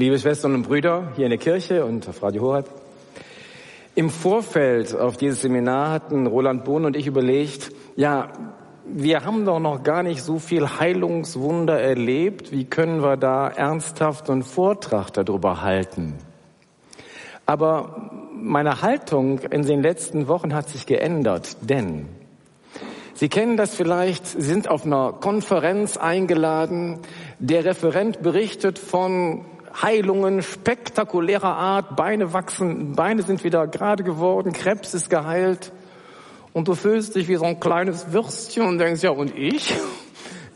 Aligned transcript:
Liebe 0.00 0.18
Schwestern 0.18 0.54
und 0.54 0.62
Brüder 0.62 1.12
hier 1.14 1.26
in 1.26 1.30
der 1.30 1.38
Kirche 1.38 1.84
und 1.84 2.08
auf 2.08 2.22
Radio 2.22 2.40
Horeb. 2.40 2.70
Im 3.94 4.08
Vorfeld 4.08 4.96
auf 4.96 5.18
dieses 5.18 5.42
Seminar 5.42 5.90
hatten 5.90 6.26
Roland 6.26 6.64
Bohn 6.64 6.86
und 6.86 6.96
ich 6.96 7.06
überlegt, 7.06 7.70
ja, 7.96 8.32
wir 8.86 9.26
haben 9.26 9.44
doch 9.44 9.60
noch 9.60 9.82
gar 9.82 10.02
nicht 10.02 10.22
so 10.22 10.38
viel 10.38 10.66
Heilungswunder 10.66 11.78
erlebt. 11.78 12.50
Wie 12.50 12.64
können 12.64 13.02
wir 13.02 13.18
da 13.18 13.48
ernsthaft 13.48 14.30
einen 14.30 14.42
Vortrag 14.42 15.10
darüber 15.10 15.60
halten? 15.60 16.14
Aber 17.44 18.10
meine 18.32 18.80
Haltung 18.80 19.40
in 19.40 19.66
den 19.66 19.82
letzten 19.82 20.28
Wochen 20.28 20.54
hat 20.54 20.70
sich 20.70 20.86
geändert, 20.86 21.58
denn 21.60 22.08
Sie 23.12 23.28
kennen 23.28 23.58
das 23.58 23.74
vielleicht, 23.74 24.26
Sie 24.26 24.40
sind 24.40 24.66
auf 24.66 24.86
einer 24.86 25.12
Konferenz 25.12 25.98
eingeladen, 25.98 27.00
der 27.38 27.66
Referent 27.66 28.22
berichtet 28.22 28.78
von 28.78 29.44
Heilungen 29.80 30.42
spektakulärer 30.42 31.56
Art, 31.56 31.96
Beine 31.96 32.32
wachsen, 32.32 32.94
Beine 32.94 33.22
sind 33.22 33.44
wieder 33.44 33.66
gerade 33.66 34.02
geworden, 34.02 34.52
Krebs 34.52 34.94
ist 34.94 35.10
geheilt 35.10 35.72
und 36.52 36.68
du 36.68 36.74
fühlst 36.74 37.14
dich 37.14 37.28
wie 37.28 37.36
so 37.36 37.44
ein 37.44 37.60
kleines 37.60 38.12
Würstchen 38.12 38.66
und 38.66 38.78
denkst, 38.78 39.02
ja 39.02 39.10
und 39.10 39.36
ich? 39.36 39.74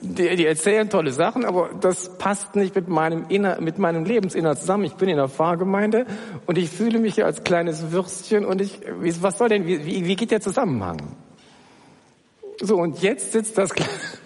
Die, 0.00 0.36
die 0.36 0.44
erzählen 0.44 0.90
tolle 0.90 1.12
Sachen, 1.12 1.46
aber 1.46 1.70
das 1.80 2.18
passt 2.18 2.56
nicht 2.56 2.74
mit 2.74 2.88
meinem, 2.88 3.24
Inner, 3.30 3.58
mit 3.62 3.78
meinem 3.78 4.04
Lebensinhalt 4.04 4.58
zusammen. 4.58 4.84
Ich 4.84 4.96
bin 4.96 5.08
in 5.08 5.16
der 5.16 5.28
Pfarrgemeinde 5.28 6.04
und 6.44 6.58
ich 6.58 6.68
fühle 6.68 6.98
mich 6.98 7.14
hier 7.14 7.24
als 7.24 7.42
kleines 7.42 7.90
Würstchen 7.90 8.44
und 8.44 8.60
ich, 8.60 8.80
was 9.22 9.38
soll 9.38 9.48
denn, 9.48 9.66
wie, 9.66 10.04
wie 10.04 10.16
geht 10.16 10.30
der 10.30 10.42
Zusammenhang? 10.42 10.98
So, 12.60 12.76
und 12.76 13.00
jetzt 13.00 13.32
sitzt 13.32 13.56
das, 13.56 13.70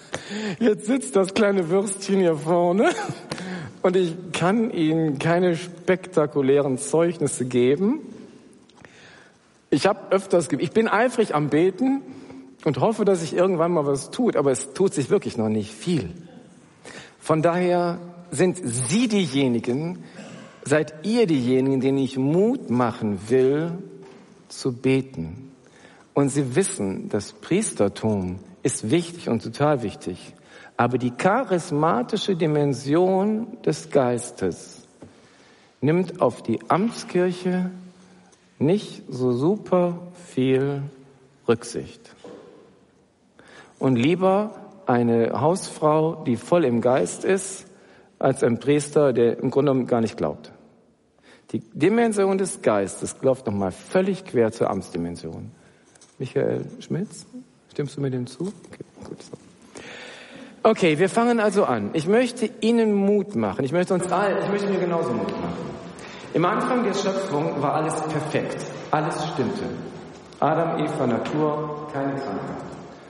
jetzt 0.59 0.87
sitzt 0.87 1.15
das 1.15 1.33
kleine 1.33 1.69
Würstchen 1.71 2.19
hier 2.19 2.35
vorne 2.35 2.91
und 3.89 3.97
ich 3.97 4.15
kann 4.33 4.71
Ihnen 4.71 5.19
keine 5.19 5.57
spektakulären 5.57 6.77
Zeugnisse 6.77 7.47
geben. 7.47 8.01
Ich 9.71 9.87
habe 9.87 10.13
öfters, 10.13 10.51
ich 10.53 10.73
bin 10.73 10.89
eifrig 10.89 11.35
am 11.35 11.49
Beten 11.49 12.03
und 12.67 12.81
hoffe, 12.81 13.07
dass 13.07 13.21
sich 13.21 13.33
irgendwann 13.33 13.73
mal 13.73 13.87
was 13.87 14.11
tut, 14.11 14.37
aber 14.37 14.51
es 14.51 14.75
tut 14.75 14.93
sich 14.93 15.09
wirklich 15.09 15.39
noch 15.39 15.49
nicht 15.49 15.73
viel. 15.73 16.11
Von 17.19 17.41
daher 17.41 17.99
sind 18.31 18.59
Sie 18.63 19.09
diejenigen, 19.09 20.05
seid 20.67 21.07
ihr 21.07 21.27
diejenigen, 21.27 21.81
denen 21.81 21.97
ich 21.97 22.19
Mut 22.19 22.69
machen 22.69 23.19
will, 23.31 23.73
zu 24.49 24.75
beten. 24.77 25.51
Und 26.13 26.29
Sie 26.29 26.57
wissen, 26.57 27.09
das 27.09 27.33
Priestertum 27.33 28.39
ist 28.63 28.91
wichtig 28.91 29.31
und 29.31 29.43
total 29.43 29.83
wichtig. 29.83 30.35
Aber 30.79 30.97
die 30.97 31.11
charismatische 31.11 32.37
Dimension 32.37 33.61
des 33.63 33.91
Geistes 33.91 34.87
nimmt 35.81 36.23
auf 36.23 36.41
die 36.41 36.61
Amtskirche 36.69 37.73
nicht 38.61 39.03
so 39.11 39.33
super 39.33 39.99
viel 40.15 40.83
Rücksicht. 41.49 42.15
Und 43.81 43.97
lieber 43.97 44.55
eine 44.87 45.41
Hausfrau, 45.41 46.23
die 46.25 46.37
voll 46.37 46.65
im 46.65 46.81
Geist 46.81 47.25
ist, 47.25 47.67
als 48.21 48.45
ein 48.45 48.61
Priester, 48.61 49.13
der 49.13 49.41
im 49.41 49.51
Grunde 49.51 49.85
gar 49.85 50.01
nicht 50.01 50.17
glaubt. 50.17 50.53
Die 51.51 51.59
Dimension 51.59 52.39
des 52.39 52.63
Geistes 52.63 53.17
läuft 53.21 53.47
nochmal 53.47 53.73
völlig 53.73 54.25
quer 54.25 54.53
zur 54.53 54.71
Amtsdimension. 54.71 55.51
Michael 56.19 56.67
Schmitz, 56.79 57.27
stimmst 57.73 57.97
du 57.97 58.01
mir 58.01 58.11
dem 58.11 58.29
zu? 58.29 58.45
Okay, 58.45 58.85
gut. 59.03 59.19
Okay, 60.69 60.99
wir 60.99 61.09
fangen 61.09 61.41
also 61.41 61.65
an. 61.65 61.93
Ich 61.95 62.07
möchte 62.07 62.51
Ihnen 62.61 62.93
Mut 62.93 63.35
machen. 63.35 63.65
Ich 63.65 63.73
möchte 63.73 63.95
uns 63.95 64.13
allen, 64.13 64.37
ich 64.43 64.51
möchte 64.51 64.69
mir 64.69 64.79
genauso 64.79 65.15
Mut 65.15 65.31
machen. 65.31 65.57
Im 66.35 66.45
Anfang 66.45 66.85
der 66.85 66.93
Schöpfung 66.93 67.63
war 67.63 67.73
alles 67.73 67.99
perfekt. 68.03 68.67
Alles 68.91 69.15
stimmte. 69.29 69.63
Adam, 70.41 70.85
Eva, 70.85 71.07
Natur, 71.07 71.89
keine 71.91 72.11
Krankheit. 72.17 72.61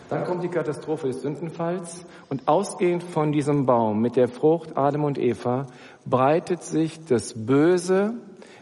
Dann 0.09 0.25
kommt 0.25 0.45
die 0.45 0.49
Katastrophe 0.49 1.09
des 1.09 1.21
Sündenfalls 1.23 2.07
und 2.29 2.47
ausgehend 2.47 3.03
von 3.03 3.33
diesem 3.33 3.67
Baum 3.67 4.01
mit 4.03 4.15
der 4.15 4.29
Frucht 4.29 4.77
Adam 4.77 5.03
und 5.03 5.19
Eva 5.19 5.67
breitet 6.07 6.63
sich 6.63 7.05
das 7.07 7.35
Böse 7.35 8.15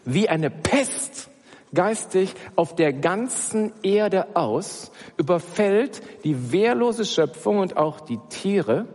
wie 0.06 0.30
eine 0.30 0.48
Pest 0.48 1.28
geistig 1.74 2.34
auf 2.54 2.74
der 2.74 2.92
ganzen 2.92 3.72
Erde 3.82 4.36
aus, 4.36 4.90
überfällt 5.16 6.02
die 6.24 6.52
wehrlose 6.52 7.04
Schöpfung 7.04 7.58
und 7.58 7.76
auch 7.76 8.00
die 8.00 8.18
Tiere 8.28 8.86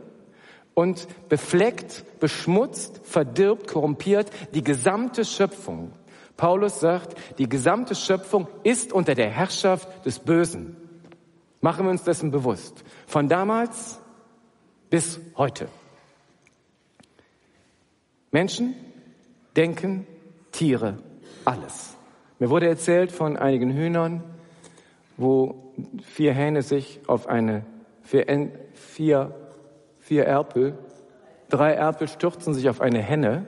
und 0.74 1.08
befleckt, 1.30 2.06
beschmutzt, 2.20 3.02
verdirbt, 3.04 3.68
korrumpiert 3.68 4.32
die 4.54 4.64
gesamte 4.64 5.26
Schöpfung. 5.26 5.92
Paulus 6.38 6.80
sagt, 6.80 7.16
die 7.38 7.48
gesamte 7.48 7.94
Schöpfung 7.94 8.48
ist 8.64 8.94
unter 8.94 9.14
der 9.14 9.30
Herrschaft 9.30 10.06
des 10.06 10.20
Bösen. 10.20 10.76
Machen 11.60 11.86
wir 11.86 11.92
uns 11.92 12.04
dessen 12.04 12.32
bewusst. 12.32 12.84
Von 13.06 13.30
damals 13.30 14.00
bis 14.90 15.20
heute. 15.38 15.68
Menschen, 18.32 18.76
Denken, 19.56 20.08
Tiere, 20.52 20.98
alles. 21.46 21.96
Mir 22.42 22.50
wurde 22.50 22.68
erzählt 22.68 23.12
von 23.12 23.38
einigen 23.38 23.72
Hühnern, 23.72 24.24
wo 25.16 25.74
vier 26.02 26.34
Hähne 26.34 26.64
sich 26.64 27.00
auf 27.06 27.28
eine, 27.28 27.64
vier, 28.02 28.26
vier, 28.74 29.36
vier 30.00 30.26
Erpel, 30.26 30.76
drei 31.50 31.74
Erpel 31.74 32.08
stürzen 32.08 32.56
sich 32.56 32.68
auf 32.68 32.82
eine 32.82 32.98
Henne, 32.98 33.46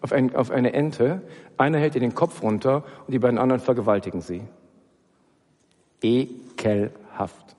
auf, 0.00 0.12
ein, 0.12 0.36
auf 0.36 0.52
eine 0.52 0.74
Ente, 0.74 1.22
einer 1.58 1.78
hält 1.78 1.96
ihr 1.96 2.00
den 2.00 2.14
Kopf 2.14 2.40
runter 2.40 2.84
und 3.08 3.12
die 3.12 3.18
beiden 3.18 3.40
anderen 3.40 3.60
vergewaltigen 3.60 4.20
sie. 4.20 4.42
Ekelhaft. 6.00 7.56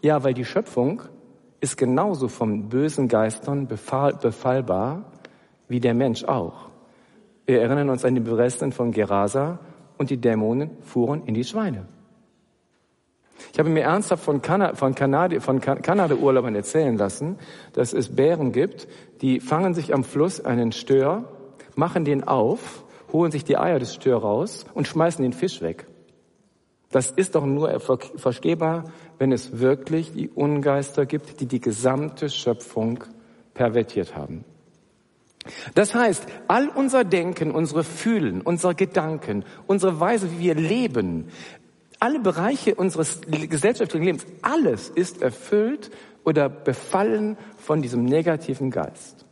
Ja, 0.00 0.24
weil 0.24 0.32
die 0.32 0.46
Schöpfung 0.46 1.02
ist 1.60 1.76
genauso 1.76 2.28
von 2.28 2.70
bösen 2.70 3.08
Geistern 3.08 3.66
befall, 3.66 4.14
befallbar 4.14 5.04
wie 5.68 5.80
der 5.80 5.92
Mensch 5.92 6.24
auch. 6.24 6.70
Wir 7.46 7.60
erinnern 7.60 7.90
uns 7.90 8.04
an 8.04 8.14
die 8.14 8.20
Beresten 8.20 8.72
von 8.72 8.90
Gerasa 8.92 9.58
und 9.98 10.10
die 10.10 10.16
Dämonen 10.16 10.70
fuhren 10.82 11.24
in 11.26 11.34
die 11.34 11.44
Schweine. 11.44 11.86
Ich 13.52 13.58
habe 13.58 13.68
mir 13.68 13.82
ernsthaft 13.82 14.24
von, 14.24 14.42
Kanada, 14.42 14.74
von, 14.74 14.94
Kanada, 14.94 15.38
von 15.40 15.60
Kanada-Urlaubern 15.60 16.54
erzählen 16.54 16.96
lassen, 16.96 17.38
dass 17.72 17.92
es 17.92 18.14
Bären 18.14 18.52
gibt, 18.52 18.88
die 19.20 19.40
fangen 19.40 19.74
sich 19.74 19.92
am 19.92 20.04
Fluss 20.04 20.40
einen 20.40 20.72
Stör, 20.72 21.24
machen 21.74 22.04
den 22.04 22.24
auf, 22.24 22.84
holen 23.12 23.30
sich 23.30 23.44
die 23.44 23.56
Eier 23.56 23.78
des 23.78 23.94
Stör 23.94 24.18
raus 24.18 24.64
und 24.74 24.88
schmeißen 24.88 25.22
den 25.22 25.32
Fisch 25.32 25.60
weg. 25.60 25.86
Das 26.90 27.10
ist 27.10 27.34
doch 27.34 27.44
nur 27.44 27.80
verstehbar, 27.80 28.84
wenn 29.18 29.32
es 29.32 29.58
wirklich 29.58 30.12
die 30.12 30.30
Ungeister 30.30 31.06
gibt, 31.06 31.40
die 31.40 31.46
die 31.46 31.60
gesamte 31.60 32.28
Schöpfung 32.28 33.04
pervertiert 33.52 34.16
haben. 34.16 34.44
Das 35.74 35.94
heißt, 35.94 36.26
all 36.48 36.68
unser 36.68 37.04
Denken, 37.04 37.50
unsere 37.50 37.84
Fühlen, 37.84 38.40
unsere 38.40 38.74
Gedanken, 38.74 39.44
unsere 39.66 40.00
Weise, 40.00 40.30
wie 40.32 40.38
wir 40.40 40.54
leben, 40.54 41.28
alle 42.00 42.20
Bereiche 42.20 42.74
unseres 42.74 43.20
gesellschaftlichen 43.22 44.04
Lebens, 44.04 44.26
alles 44.42 44.88
ist 44.88 45.22
erfüllt 45.22 45.90
oder 46.24 46.48
befallen 46.48 47.36
von 47.56 47.82
diesem 47.82 48.04
negativen 48.04 48.70
Geist. 48.70 49.24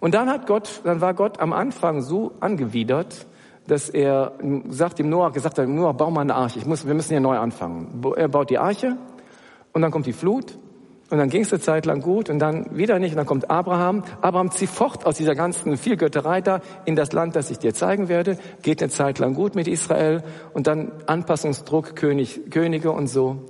Und 0.00 0.14
dann 0.14 0.28
hat 0.28 0.46
Gott, 0.46 0.80
dann 0.84 1.00
war 1.00 1.14
Gott 1.14 1.38
am 1.40 1.52
Anfang 1.52 2.02
so 2.02 2.32
angewidert, 2.40 3.26
dass 3.68 3.88
er 3.88 4.32
sagt 4.68 4.98
dem 4.98 5.08
Noah, 5.08 5.32
gesagt 5.32 5.58
hat, 5.58 5.68
Noah, 5.68 5.94
bau 5.94 6.10
mal 6.10 6.22
eine 6.22 6.34
Arche. 6.34 6.58
Ich 6.58 6.66
muss, 6.66 6.86
wir 6.86 6.94
müssen 6.94 7.10
hier 7.10 7.20
neu 7.20 7.38
anfangen. 7.38 8.02
Er 8.16 8.28
baut 8.28 8.50
die 8.50 8.58
Arche 8.58 8.96
und 9.72 9.82
dann 9.82 9.92
kommt 9.92 10.06
die 10.06 10.12
Flut 10.12 10.58
und 11.12 11.18
dann 11.18 11.28
ging 11.28 11.42
es 11.42 11.52
eine 11.52 11.60
Zeit 11.60 11.84
lang 11.84 12.00
gut 12.00 12.30
und 12.30 12.38
dann 12.38 12.74
wieder 12.74 12.98
nicht. 12.98 13.10
Und 13.10 13.18
dann 13.18 13.26
kommt 13.26 13.50
Abraham. 13.50 14.02
Abraham 14.22 14.50
zieht 14.50 14.70
fort 14.70 15.04
aus 15.04 15.18
dieser 15.18 15.34
ganzen 15.34 15.76
Vielgötterei 15.76 16.40
da 16.40 16.62
in 16.86 16.96
das 16.96 17.12
Land, 17.12 17.36
das 17.36 17.50
ich 17.50 17.58
dir 17.58 17.74
zeigen 17.74 18.08
werde. 18.08 18.38
Geht 18.62 18.82
eine 18.82 18.90
Zeit 18.90 19.18
lang 19.18 19.34
gut 19.34 19.54
mit 19.54 19.68
Israel 19.68 20.22
und 20.54 20.66
dann 20.66 20.90
Anpassungsdruck, 21.04 21.96
König, 21.96 22.50
Könige 22.50 22.92
und 22.92 23.08
so. 23.08 23.44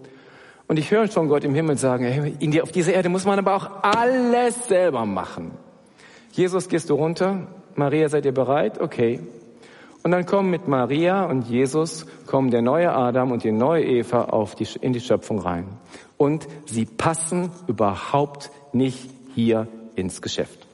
Und 0.67 0.81
ich 0.81 0.91
höre 0.91 1.07
schon 1.07 1.29
Gott 1.29 1.45
im 1.45 1.55
Himmel 1.55 1.79
sagen, 1.79 2.35
in 2.41 2.51
die, 2.51 2.63
auf 2.63 2.73
dieser 2.73 2.95
Erde 2.95 3.09
muss 3.09 3.25
man 3.27 3.39
aber 3.39 3.55
auch 3.55 3.71
alles 3.83 4.67
selber 4.67 5.07
machen. 5.07 5.53
Jesus, 6.33 6.69
gehst 6.69 6.91
du 6.91 6.95
runter? 6.95 7.47
Maria, 7.77 8.09
seid 8.09 8.25
ihr 8.25 8.35
bereit? 8.35 8.81
Okay. 8.81 9.21
Und 10.03 10.11
dann 10.11 10.27
kommen 10.27 10.51
mit 10.51 10.67
Maria 10.67 11.25
und 11.25 11.49
Jesus, 11.49 12.07
kommen 12.27 12.51
der 12.51 12.63
neue 12.63 12.93
Adam 12.93 13.31
und 13.31 13.45
die 13.45 13.53
neue 13.53 13.85
Eva 13.85 14.25
auf 14.25 14.55
die, 14.55 14.67
in 14.81 14.93
die 14.93 15.01
Schöpfung 15.01 15.39
rein 15.39 15.67
und 16.23 16.47
sie 16.67 16.85
passen 16.85 17.51
überhaupt 17.67 18.53
nicht 18.73 19.11
hier 19.35 19.67
ins 19.97 20.23
Geschäft. 20.23 20.67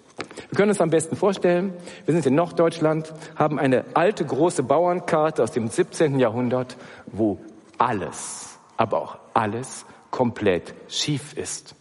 Wir 0.50 0.56
können 0.56 0.68
uns 0.68 0.80
am 0.80 0.90
besten 0.90 1.16
vorstellen, 1.16 1.72
wir 2.04 2.12
sind 2.12 2.26
in 2.26 2.34
Norddeutschland, 2.34 3.14
haben 3.34 3.58
eine 3.58 3.84
alte 3.94 4.26
große 4.26 4.62
Bauernkarte 4.62 5.42
aus 5.42 5.52
dem 5.52 5.68
17. 5.68 6.18
Jahrhundert, 6.18 6.76
wo 7.06 7.38
alles, 7.78 8.58
aber 8.76 8.98
auch 8.98 9.18
alles 9.32 9.86
komplett 10.10 10.74
schief 10.88 11.32
ist. 11.34 11.74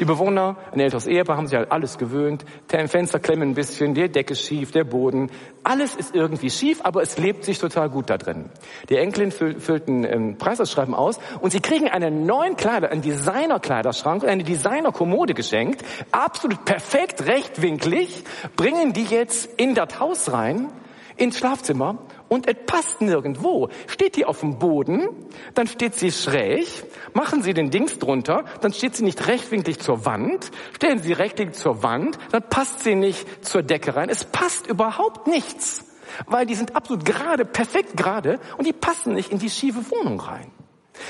Die 0.00 0.04
Bewohner, 0.04 0.56
ein 0.72 0.80
älteres 0.80 1.06
Ehepaar, 1.06 1.36
haben 1.36 1.46
sich 1.46 1.56
halt 1.56 1.72
alles 1.72 1.98
gewöhnt. 1.98 2.44
Fenster 2.68 3.18
klemmen 3.18 3.50
ein 3.50 3.54
bisschen, 3.54 3.94
die 3.94 4.08
Decke 4.08 4.34
schief, 4.34 4.70
der 4.70 4.84
Boden. 4.84 5.30
Alles 5.64 5.94
ist 5.94 6.14
irgendwie 6.14 6.50
schief, 6.50 6.80
aber 6.84 7.02
es 7.02 7.18
lebt 7.18 7.44
sich 7.44 7.58
total 7.58 7.90
gut 7.90 8.08
da 8.10 8.16
drin. 8.16 8.50
Die 8.88 8.96
Enkelin 8.96 9.32
füllt 9.32 9.88
ein 9.88 10.04
ähm, 10.04 10.38
Preisausschreiben 10.38 10.94
aus 10.94 11.18
und 11.40 11.50
sie 11.50 11.60
kriegen 11.60 11.88
einen 11.88 12.26
neuen 12.26 12.56
Kleider, 12.56 12.90
einen 12.90 13.02
Designer-Kleiderschrank 13.02 14.24
eine 14.24 14.44
Designer-Kommode 14.44 15.34
geschenkt. 15.34 15.84
Absolut 16.12 16.64
perfekt, 16.64 17.26
rechtwinklig. 17.26 18.24
Bringen 18.56 18.92
die 18.92 19.04
jetzt 19.04 19.48
in 19.56 19.74
das 19.74 19.98
Haus 19.98 20.32
rein, 20.32 20.68
ins 21.16 21.38
Schlafzimmer 21.38 21.98
und 22.28 22.46
es 22.48 22.56
passt 22.66 23.00
nirgendwo. 23.00 23.68
Steht 23.86 24.16
die 24.16 24.24
auf 24.24 24.40
dem 24.40 24.58
Boden, 24.58 25.08
dann 25.54 25.66
steht 25.66 25.94
sie 25.94 26.12
schräg, 26.12 26.66
machen 27.14 27.42
Sie 27.42 27.54
den 27.54 27.70
Dings 27.70 27.98
drunter, 27.98 28.44
dann 28.60 28.72
steht 28.72 28.96
sie 28.96 29.04
nicht 29.04 29.26
rechtwinklig 29.26 29.80
zur 29.80 30.04
Wand, 30.04 30.50
stellen 30.76 31.00
Sie 31.00 31.12
rechtwinklig 31.12 31.58
zur 31.58 31.82
Wand, 31.82 32.18
dann 32.30 32.42
passt 32.42 32.80
sie 32.80 32.94
nicht 32.94 33.44
zur 33.44 33.62
Decke 33.62 33.96
rein. 33.96 34.08
Es 34.08 34.24
passt 34.24 34.66
überhaupt 34.66 35.26
nichts, 35.26 35.84
weil 36.26 36.46
die 36.46 36.54
sind 36.54 36.76
absolut 36.76 37.04
gerade, 37.04 37.44
perfekt 37.44 37.96
gerade 37.96 38.38
und 38.56 38.66
die 38.66 38.72
passen 38.72 39.14
nicht 39.14 39.32
in 39.32 39.38
die 39.38 39.50
schiefe 39.50 39.90
Wohnung 39.90 40.20
rein. 40.20 40.50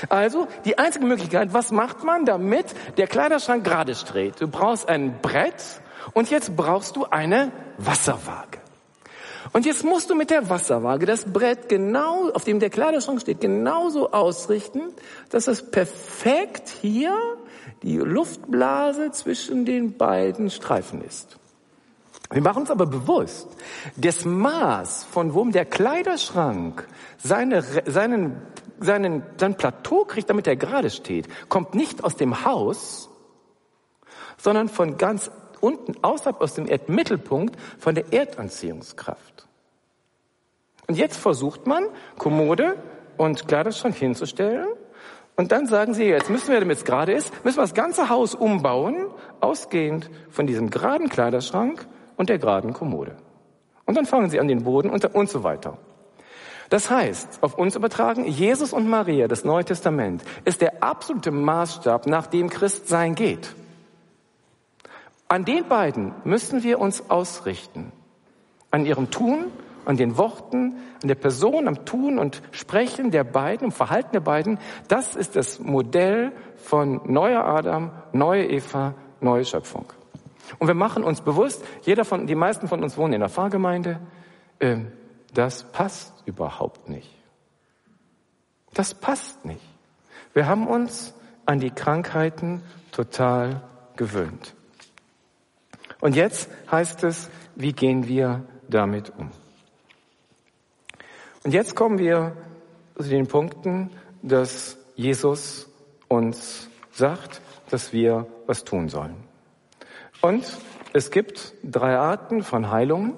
Also 0.07 0.47
die 0.65 0.77
einzige 0.77 1.05
Möglichkeit, 1.05 1.53
was 1.53 1.71
macht 1.71 2.03
man, 2.03 2.25
damit 2.25 2.65
der 2.97 3.07
Kleiderschrank 3.07 3.63
gerade 3.63 3.95
steht? 3.95 4.39
Du 4.39 4.47
brauchst 4.47 4.87
ein 4.87 5.19
Brett 5.21 5.81
und 6.13 6.29
jetzt 6.29 6.55
brauchst 6.55 6.95
du 6.95 7.05
eine 7.05 7.51
Wasserwaage. 7.77 8.58
Und 9.53 9.65
jetzt 9.65 9.83
musst 9.83 10.09
du 10.09 10.15
mit 10.15 10.29
der 10.29 10.49
Wasserwaage 10.49 11.05
das 11.05 11.25
Brett 11.25 11.69
genau, 11.69 12.29
auf 12.31 12.43
dem 12.43 12.59
der 12.59 12.69
Kleiderschrank 12.69 13.21
steht, 13.21 13.41
genauso 13.41 14.11
ausrichten, 14.11 14.81
dass 15.29 15.47
es 15.47 15.71
perfekt 15.71 16.69
hier 16.81 17.17
die 17.83 17.97
Luftblase 17.97 19.11
zwischen 19.11 19.65
den 19.65 19.97
beiden 19.97 20.49
Streifen 20.49 21.03
ist. 21.03 21.37
Wir 22.31 22.43
machen 22.43 22.61
uns 22.61 22.71
aber 22.71 22.85
bewusst, 22.85 23.47
das 23.95 24.23
Maß, 24.23 25.05
von 25.05 25.33
wo 25.33 25.45
der 25.45 25.65
Kleiderschrank 25.65 26.87
seine, 27.17 27.63
seinen, 27.63 28.39
seinen, 28.79 29.23
sein 29.37 29.57
Plateau 29.57 30.05
kriegt, 30.05 30.29
damit 30.29 30.45
er 30.45 30.55
gerade 30.55 30.91
steht, 30.91 31.27
kommt 31.49 31.73
nicht 31.73 32.03
aus 32.03 32.17
dem 32.17 32.45
Haus, 32.45 33.09
sondern 34.37 34.69
von 34.69 34.97
ganz 34.97 35.31
unten 35.61 35.93
außerhalb 36.01 36.41
aus 36.41 36.55
dem 36.55 36.67
Erdmittelpunkt 36.67 37.59
von 37.77 37.95
der 37.95 38.11
Erdanziehungskraft. 38.11 39.47
Und 40.87 40.97
jetzt 40.97 41.17
versucht 41.17 41.67
man, 41.67 41.85
Kommode 42.17 42.75
und 43.17 43.47
Kleiderschrank 43.47 43.95
hinzustellen. 43.95 44.67
Und 45.35 45.51
dann 45.51 45.67
sagen 45.67 45.93
sie, 45.93 46.05
jetzt 46.05 46.29
müssen 46.29 46.51
wir, 46.51 46.59
damit 46.59 46.77
es 46.77 46.83
gerade 46.83 47.13
ist, 47.13 47.31
müssen 47.45 47.57
wir 47.57 47.63
das 47.63 47.73
ganze 47.73 48.09
Haus 48.09 48.33
umbauen, 48.33 49.05
ausgehend 49.39 50.09
von 50.31 50.47
diesem 50.47 50.69
geraden 50.69 51.09
Kleiderschrank 51.09 51.87
und 52.17 52.29
der 52.29 52.39
geraden 52.39 52.73
Kommode. 52.73 53.15
Und 53.85 53.95
dann 53.95 54.05
fangen 54.05 54.29
sie 54.29 54.39
an 54.39 54.47
den 54.47 54.63
Boden 54.63 54.89
und, 54.89 55.29
so 55.29 55.43
weiter. 55.43 55.77
Das 56.69 56.89
heißt, 56.89 57.39
auf 57.41 57.57
uns 57.57 57.75
übertragen, 57.75 58.25
Jesus 58.25 58.73
und 58.73 58.87
Maria, 58.87 59.27
das 59.27 59.43
Neue 59.43 59.65
Testament, 59.65 60.23
ist 60.45 60.61
der 60.61 60.83
absolute 60.83 61.31
Maßstab, 61.31 62.05
nach 62.05 62.27
dem 62.27 62.49
Christsein 62.49 63.15
geht. 63.15 63.55
An 65.29 65.45
den 65.45 65.67
beiden 65.67 66.13
müssen 66.23 66.63
wir 66.63 66.79
uns 66.79 67.11
ausrichten. 67.11 67.91
An 68.71 68.87
ihrem 68.87 69.11
Tun, 69.11 69.45
an 69.85 69.95
den 69.95 70.17
Worten, 70.17 70.77
an 71.01 71.07
der 71.07 71.15
Person, 71.15 71.67
am 71.67 71.85
Tun 71.85 72.17
und 72.17 72.41
Sprechen 72.51 73.11
der 73.11 73.23
beiden, 73.23 73.65
im 73.65 73.71
Verhalten 73.71 74.09
der 74.11 74.21
beiden. 74.21 74.57
Das 74.87 75.15
ist 75.15 75.35
das 75.35 75.59
Modell 75.59 76.31
von 76.57 77.01
neuer 77.05 77.45
Adam, 77.45 77.91
neue 78.11 78.47
Eva, 78.49 78.95
neue 79.21 79.45
Schöpfung. 79.45 79.85
Und 80.57 80.67
wir 80.67 80.73
machen 80.73 81.03
uns 81.03 81.21
bewusst, 81.21 81.63
jeder 81.83 82.05
von, 82.05 82.25
die 82.25 82.33
meisten 82.33 82.67
von 82.67 82.83
uns 82.83 82.97
wohnen 82.97 83.13
in 83.13 83.19
der 83.19 83.29
Pfarrgemeinde, 83.29 83.99
äh, 84.57 84.77
das 85.35 85.71
passt 85.71 86.11
überhaupt 86.25 86.89
nicht. 86.89 87.15
Das 88.73 88.95
passt 88.95 89.45
nicht. 89.45 89.61
Wir 90.33 90.47
haben 90.47 90.65
uns 90.65 91.13
an 91.45 91.59
die 91.59 91.69
Krankheiten 91.69 92.63
total 92.91 93.61
gewöhnt. 93.95 94.55
Und 96.01 96.15
jetzt 96.15 96.49
heißt 96.71 97.03
es, 97.03 97.29
wie 97.55 97.73
gehen 97.73 98.07
wir 98.07 98.45
damit 98.69 99.11
um? 99.17 99.31
Und 101.43 101.53
jetzt 101.53 101.75
kommen 101.75 101.99
wir 101.99 102.35
zu 102.95 103.03
den 103.03 103.27
Punkten, 103.27 103.91
dass 104.21 104.77
Jesus 104.95 105.69
uns 106.07 106.69
sagt, 106.91 107.41
dass 107.69 107.93
wir 107.93 108.27
was 108.45 108.63
tun 108.63 108.89
sollen. 108.89 109.15
Und 110.21 110.45
es 110.91 111.11
gibt 111.11 111.53
drei 111.63 111.97
Arten 111.97 112.43
von 112.43 112.71
Heilung, 112.71 113.15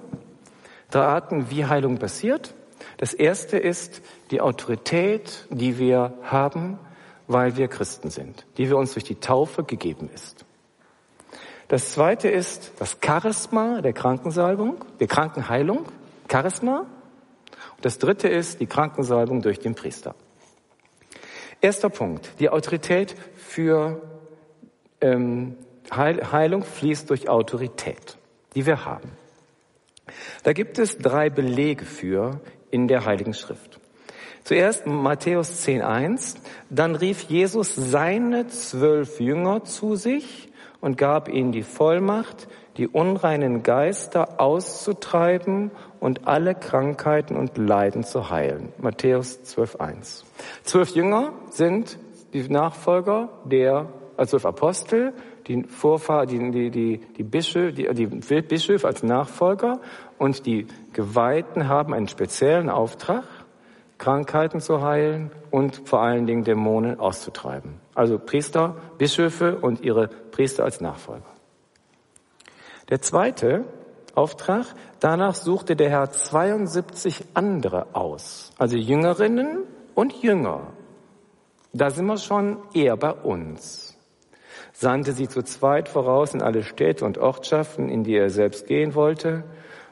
drei 0.90 1.04
Arten, 1.04 1.50
wie 1.50 1.64
Heilung 1.64 1.98
passiert. 1.98 2.54
Das 2.98 3.14
erste 3.14 3.58
ist 3.58 4.02
die 4.30 4.40
Autorität, 4.40 5.46
die 5.50 5.78
wir 5.78 6.14
haben, 6.22 6.78
weil 7.26 7.56
wir 7.56 7.68
Christen 7.68 8.10
sind, 8.10 8.46
die 8.58 8.68
wir 8.68 8.76
uns 8.76 8.92
durch 8.92 9.04
die 9.04 9.16
Taufe 9.16 9.64
gegeben 9.64 10.10
ist. 10.14 10.44
Das 11.72 11.92
zweite 11.92 12.28
ist 12.28 12.72
das 12.80 12.98
Charisma 13.02 13.80
der 13.80 13.94
Krankensalbung, 13.94 14.84
der 15.00 15.06
Krankenheilung, 15.06 15.86
Charisma. 16.30 16.80
Und 16.80 17.84
das 17.86 17.96
dritte 17.96 18.28
ist 18.28 18.60
die 18.60 18.66
Krankensalbung 18.66 19.40
durch 19.40 19.58
den 19.58 19.74
Priester. 19.74 20.14
Erster 21.62 21.88
Punkt, 21.88 22.30
die 22.40 22.50
Autorität 22.50 23.14
für 23.38 24.02
ähm, 25.00 25.56
Heilung 25.90 26.62
fließt 26.62 27.08
durch 27.08 27.30
Autorität, 27.30 28.18
die 28.54 28.66
wir 28.66 28.84
haben. 28.84 29.12
Da 30.42 30.52
gibt 30.52 30.78
es 30.78 30.98
drei 30.98 31.30
Belege 31.30 31.86
für 31.86 32.42
in 32.70 32.86
der 32.86 33.06
Heiligen 33.06 33.32
Schrift. 33.32 33.80
Zuerst 34.44 34.86
Matthäus 34.86 35.66
10.1, 35.66 36.36
dann 36.68 36.96
rief 36.96 37.22
Jesus 37.22 37.74
seine 37.74 38.46
zwölf 38.48 39.20
Jünger 39.20 39.64
zu 39.64 39.96
sich 39.96 40.51
und 40.82 40.98
gab 40.98 41.28
ihnen 41.30 41.52
die 41.52 41.62
Vollmacht, 41.62 42.48
die 42.76 42.88
unreinen 42.88 43.62
Geister 43.62 44.40
auszutreiben 44.40 45.70
und 46.00 46.26
alle 46.26 46.54
Krankheiten 46.54 47.36
und 47.36 47.56
Leiden 47.56 48.02
zu 48.02 48.28
heilen. 48.28 48.72
Matthäus 48.78 49.40
12.1. 49.44 50.24
Zwölf 50.64 50.90
Jünger 50.90 51.32
sind 51.50 51.98
die 52.32 52.48
Nachfolger 52.48 53.28
der, 53.44 53.86
also 54.16 54.32
zwölf 54.32 54.46
Apostel, 54.46 55.12
die 55.46 55.62
Vorfahr, 55.64 56.26
die, 56.26 56.50
die, 56.50 56.70
die, 56.70 56.98
die, 56.98 57.22
Bischöfe, 57.22 57.72
die, 57.72 57.88
die 57.94 58.42
Bischöfe 58.42 58.86
als 58.86 59.02
Nachfolger 59.02 59.80
und 60.18 60.46
die 60.46 60.66
Geweihten 60.92 61.68
haben 61.68 61.94
einen 61.94 62.08
speziellen 62.08 62.70
Auftrag, 62.70 63.24
Krankheiten 64.02 64.60
zu 64.60 64.82
heilen 64.82 65.30
und 65.52 65.88
vor 65.88 66.00
allen 66.00 66.26
Dingen 66.26 66.42
Dämonen 66.42 66.98
auszutreiben. 66.98 67.80
Also 67.94 68.18
Priester, 68.18 68.74
Bischöfe 68.98 69.58
und 69.58 69.80
ihre 69.80 70.08
Priester 70.08 70.64
als 70.64 70.80
Nachfolger. 70.80 71.22
Der 72.88 73.00
zweite 73.00 73.64
Auftrag, 74.16 74.66
danach 74.98 75.36
suchte 75.36 75.76
der 75.76 75.88
Herr 75.88 76.10
72 76.10 77.26
andere 77.34 77.94
aus, 77.94 78.50
also 78.58 78.76
Jüngerinnen 78.76 79.62
und 79.94 80.20
Jünger. 80.20 80.72
Da 81.72 81.90
sind 81.90 82.06
wir 82.06 82.18
schon 82.18 82.58
eher 82.74 82.96
bei 82.96 83.12
uns. 83.12 83.96
Sandte 84.72 85.12
sie 85.12 85.28
zu 85.28 85.44
zweit 85.44 85.88
voraus 85.88 86.34
in 86.34 86.42
alle 86.42 86.64
Städte 86.64 87.04
und 87.04 87.18
Ortschaften, 87.18 87.88
in 87.88 88.02
die 88.02 88.16
er 88.16 88.30
selbst 88.30 88.66
gehen 88.66 88.96
wollte. 88.96 89.44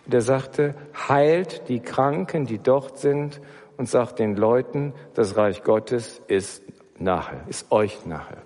Und 0.04 0.14
er 0.14 0.22
sagte, 0.22 0.74
heilt 1.08 1.68
die 1.68 1.78
Kranken, 1.78 2.44
die 2.44 2.58
dort 2.58 2.98
sind, 2.98 3.40
und 3.80 3.88
sagt 3.88 4.18
den 4.18 4.36
Leuten, 4.36 4.92
das 5.14 5.38
Reich 5.38 5.64
Gottes 5.64 6.20
ist 6.26 6.62
nahe, 6.98 7.44
ist 7.48 7.72
euch 7.72 8.04
nahe. 8.04 8.36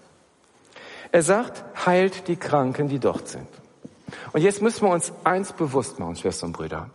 Er 1.11 1.23
sagt, 1.23 1.65
heilt 1.85 2.29
die 2.29 2.37
Kranken, 2.37 2.87
die 2.87 3.01
dort 3.01 3.27
sind. 3.27 3.49
Und 4.33 4.43
jetzt 4.43 4.63
müssen 4.63 4.87
wir 4.87 4.93
uns 4.93 5.13
eins 5.25 5.53
bewusst 5.53 5.99
machen, 5.99 6.15
Schwestern 6.15 6.51
und 6.51 6.57
Brüder. 6.57 6.89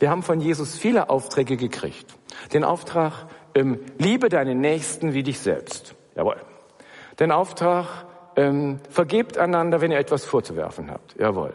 Wir 0.00 0.10
haben 0.10 0.24
von 0.24 0.40
Jesus 0.40 0.76
viele 0.76 1.08
Aufträge 1.08 1.56
gekriegt. 1.56 2.12
Den 2.52 2.64
Auftrag, 2.64 3.12
ähm, 3.54 3.78
liebe 3.96 4.28
deinen 4.28 4.60
Nächsten 4.60 5.14
wie 5.14 5.22
dich 5.22 5.38
selbst. 5.38 5.94
Jawohl. 6.16 6.38
Den 7.20 7.30
Auftrag, 7.30 8.06
ähm, 8.34 8.80
vergebt 8.90 9.38
einander, 9.38 9.80
wenn 9.80 9.92
ihr 9.92 9.98
etwas 9.98 10.24
vorzuwerfen 10.24 10.90
habt. 10.90 11.14
Jawohl. 11.16 11.54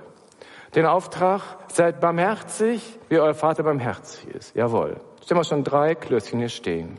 Den 0.74 0.86
Auftrag, 0.86 1.42
seid 1.68 2.00
barmherzig, 2.00 2.98
wie 3.10 3.20
euer 3.20 3.34
Vater 3.34 3.64
barmherzig 3.64 4.26
ist. 4.30 4.56
Jawohl. 4.56 5.02
Stellen 5.30 5.42
wir 5.42 5.44
schon 5.44 5.64
drei 5.64 5.94
Klößchen 5.94 6.40
hier 6.40 6.50
stehen. 6.50 6.98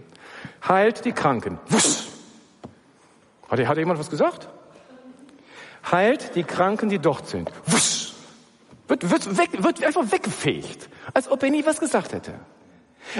Heilt 0.69 1.05
die 1.05 1.11
Kranken. 1.11 1.59
Wusch. 1.69 2.07
Hat, 3.49 3.59
hat 3.59 3.77
jemand 3.77 3.99
was 3.99 4.09
gesagt? 4.09 4.49
Heilt 5.91 6.37
die 6.37 6.45
Kranken, 6.45 6.89
die 6.91 7.01
dort 7.01 7.27
sind. 7.27 7.51
Wusch. 7.67 8.13
Wird, 8.87 9.11
wird, 9.11 9.37
weg, 9.37 9.65
wird 9.65 9.83
einfach 9.83 10.13
weggefegt. 10.13 10.89
Als 11.13 11.29
ob 11.29 11.43
er 11.43 11.51
nie 11.51 11.67
was 11.67 11.81
gesagt 11.81 12.13
hätte. 12.13 12.35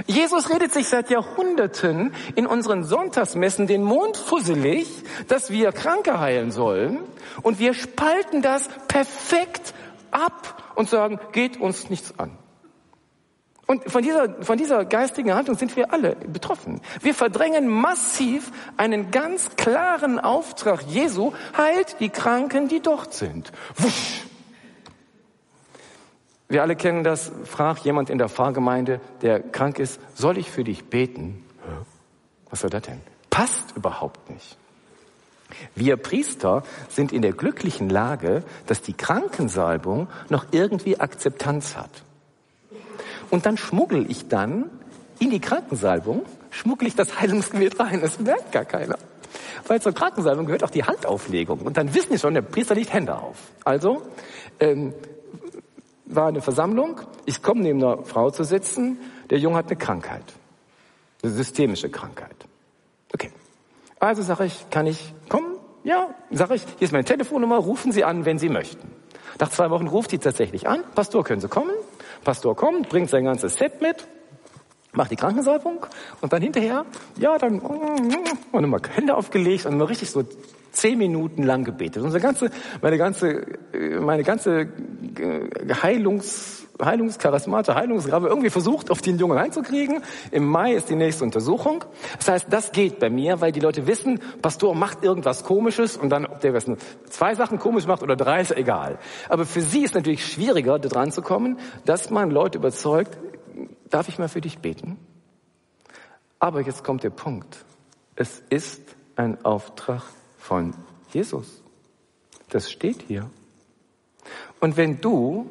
Jesus 0.07 0.49
redet 0.49 0.73
sich 0.73 0.87
seit 0.87 1.11
Jahrhunderten 1.11 2.15
in 2.37 2.47
unseren 2.47 2.85
Sonntagsmessen 2.85 3.67
den 3.67 3.83
Mond 3.83 4.17
fusselig, 4.17 4.87
dass 5.27 5.51
wir 5.51 5.73
Kranke 5.73 6.21
heilen 6.21 6.53
sollen. 6.53 7.01
Und 7.43 7.59
wir 7.59 7.75
spalten 7.75 8.43
das 8.43 8.69
perfekt 8.87 9.75
ab 10.13 10.73
und 10.77 10.89
sagen, 10.89 11.19
geht 11.33 11.61
uns 11.61 11.91
nichts 11.91 12.17
an. 12.17 12.39
Und 13.71 13.89
von 13.89 14.03
dieser, 14.03 14.43
von 14.43 14.59
dieser 14.59 14.85
geistigen 14.85 15.33
Haltung 15.33 15.57
sind 15.57 15.77
wir 15.77 15.93
alle 15.93 16.17
betroffen. 16.17 16.81
Wir 17.03 17.15
verdrängen 17.15 17.69
massiv 17.69 18.51
einen 18.77 19.13
ganz 19.13 19.55
klaren 19.55 20.19
Auftrag 20.19 20.83
Jesu, 20.89 21.33
heilt 21.57 22.01
die 22.01 22.09
Kranken, 22.09 22.67
die 22.67 22.81
dort 22.81 23.15
sind. 23.15 23.53
Wusch. 23.77 24.25
Wir 26.49 26.63
alle 26.63 26.75
kennen 26.75 27.05
das, 27.05 27.31
fragt 27.45 27.85
jemand 27.85 28.11
in 28.11 28.19
der 28.19 28.29
Pfarrgemeinde, 28.29 29.01
der 29.23 29.39
krank 29.39 29.79
ist, 29.79 30.01
soll 30.17 30.37
ich 30.39 30.51
für 30.51 30.65
dich 30.65 30.87
beten? 30.87 31.45
Was 32.51 32.63
soll 32.63 32.71
das 32.71 32.83
denn? 32.83 33.01
Passt 33.31 33.77
überhaupt 33.77 34.31
nicht. 34.31 34.59
Wir 35.77 35.97
Priester 35.97 36.65
sind 36.89 37.13
in 37.13 37.23
der 37.23 37.35
glücklichen 37.35 37.89
Lage, 37.89 38.43
dass 38.67 38.83
die 38.83 38.95
Krankensalbung 38.95 40.09
noch 40.29 40.47
irgendwie 40.51 40.99
Akzeptanz 40.99 41.77
hat. 41.77 42.03
Und 43.31 43.47
dann 43.47 43.57
schmuggel 43.57 44.11
ich 44.11 44.29
dann 44.29 44.71
in 45.19 45.31
die 45.31 45.41
Krankensalbung, 45.41 46.23
schmuggel 46.51 46.89
ich 46.89 46.97
das 46.97 47.21
Heilungsgebiet 47.21 47.79
rein. 47.79 48.01
Das 48.01 48.19
merkt 48.19 48.53
gar 48.53 48.65
keiner. 48.65 48.97
Weil 49.67 49.81
zur 49.81 49.93
Krankensalbung 49.93 50.47
gehört 50.47 50.65
auch 50.65 50.71
die 50.71 50.85
Handauflegung. 50.85 51.61
Und 51.61 51.77
dann 51.77 51.95
wissen 51.95 52.13
die 52.13 52.19
schon, 52.19 52.35
der 52.35 52.43
Priester 52.43 52.75
legt 52.75 52.93
Hände 52.93 53.17
auf. 53.17 53.37
Also 53.65 54.03
ähm, 54.59 54.95
war 56.07 56.29
eine 56.29 56.41
Versammlung, 56.41 57.01
ich 57.25 57.43
komme 57.43 57.63
neben 57.63 57.83
einer 57.83 58.03
Frau 58.05 58.31
zu 58.31 58.45
sitzen, 58.45 58.99
der 59.31 59.39
Junge 59.39 59.57
hat 59.57 59.67
eine 59.67 59.77
Krankheit. 59.77 60.25
Eine 61.23 61.33
systemische 61.33 61.89
Krankheit. 61.89 62.35
Okay. 63.15 63.31
Also 64.01 64.23
sage 64.23 64.47
ich, 64.47 64.71
kann 64.71 64.87
ich 64.87 65.15
kommen? 65.29 65.57
Ja, 65.85 66.15
sage 66.31 66.57
ich, 66.57 66.63
hier 66.79 66.87
ist 66.87 66.93
meine 66.93 67.05
Telefonnummer, 67.05 67.57
rufen 67.57 67.93
Sie 67.93 68.05
an, 68.05 68.25
wenn 68.25 68.39
Sie 68.39 68.49
möchten. 68.49 68.91
Nach 69.39 69.51
zwei 69.51 69.71
Wochen 69.71 69.87
ruft 69.87 70.11
sie 70.11 70.19
tatsächlich 70.19 70.69
an, 70.69 70.83
Pastor, 70.95 71.25
können 71.25 71.41
Sie 71.41 71.49
kommen? 71.49 71.71
Pastor 72.25 72.55
kommt, 72.57 72.89
bringt 72.89 73.11
sein 73.11 73.25
ganzes 73.25 73.57
Set 73.57 73.81
mit, 73.81 74.07
macht 74.93 75.11
die 75.11 75.17
Krankensalbung 75.17 75.87
und 76.21 76.33
dann 76.33 76.43
hinterher, 76.43 76.85
ja, 77.17 77.39
dann 77.39 77.61
und 77.61 78.65
immer 78.65 78.79
Hände 78.95 79.17
aufgelegt 79.17 79.67
und 79.67 79.75
immer 79.75 79.89
richtig 79.89 80.11
so 80.11 80.25
zehn 80.73 80.99
Minuten 80.99 81.43
lang 81.43 81.65
gebetet. 81.65 82.03
Unsere 82.03 82.23
ganze, 82.23 82.51
meine 82.81 82.99
ganze, 82.99 83.47
meine 84.01 84.23
ganze 84.23 84.69
Heilungs 85.83 86.60
Heilungscharismate, 86.85 87.75
Heilungsgrabe 87.75 88.29
irgendwie 88.29 88.51
versucht, 88.51 88.91
auf 88.91 89.03
den 89.03 89.19
Jungen 89.19 89.37
reinzukriegen. 89.37 90.03
Im 90.31 90.47
Mai 90.47 90.75
ist 90.75 90.91
die 90.91 90.97
nächste 90.97 91.25
Untersuchung. 91.25 91.85
Das 92.19 92.29
heißt, 92.29 92.47
das 92.51 92.73
geht 92.73 92.99
bei 92.99 93.11
mir, 93.11 93.41
weil 93.41 93.53
die 93.53 93.61
Leute 93.61 93.87
wissen, 93.87 94.21
Pastor 94.43 94.75
macht 94.75 95.05
irgendwas 95.05 95.45
Komisches 95.45 95.97
und 95.97 96.11
dann, 96.11 96.27
ob 96.27 96.41
der 96.41 96.55
was 96.55 96.67
zwei 97.09 97.35
Sachen 97.35 97.59
komisch 97.59 97.87
macht 97.87 98.03
oder 98.03 98.17
drei, 98.17 98.41
ist 98.41 98.57
egal. 98.57 98.99
Aber 99.29 99.47
für 99.47 99.61
sie 99.61 99.83
ist 99.83 99.95
natürlich 99.95 100.27
schwieriger, 100.27 100.79
da 100.79 100.89
dran 100.89 101.13
zu 101.13 101.23
kommen, 101.23 101.59
dass 101.85 102.11
man 102.11 102.31
Leute 102.31 102.59
überzeugt, 102.59 103.19
darf 103.89 104.09
ich 104.09 104.19
mal 104.19 104.29
für 104.29 104.41
dich 104.41 104.59
beten? 104.59 104.99
Aber 106.39 106.63
jetzt 106.63 106.85
kommt 106.85 107.03
der 107.03 107.11
Punkt. 107.11 107.65
Es 108.17 108.43
ist 108.49 108.81
ein 109.17 109.45
Auftrag 109.45 110.03
von 110.39 110.75
Jesus. 111.13 111.63
Das 112.49 112.71
steht 112.71 113.03
hier. 113.07 113.31
Und 114.61 114.77
wenn 114.77 115.01
du 115.01 115.49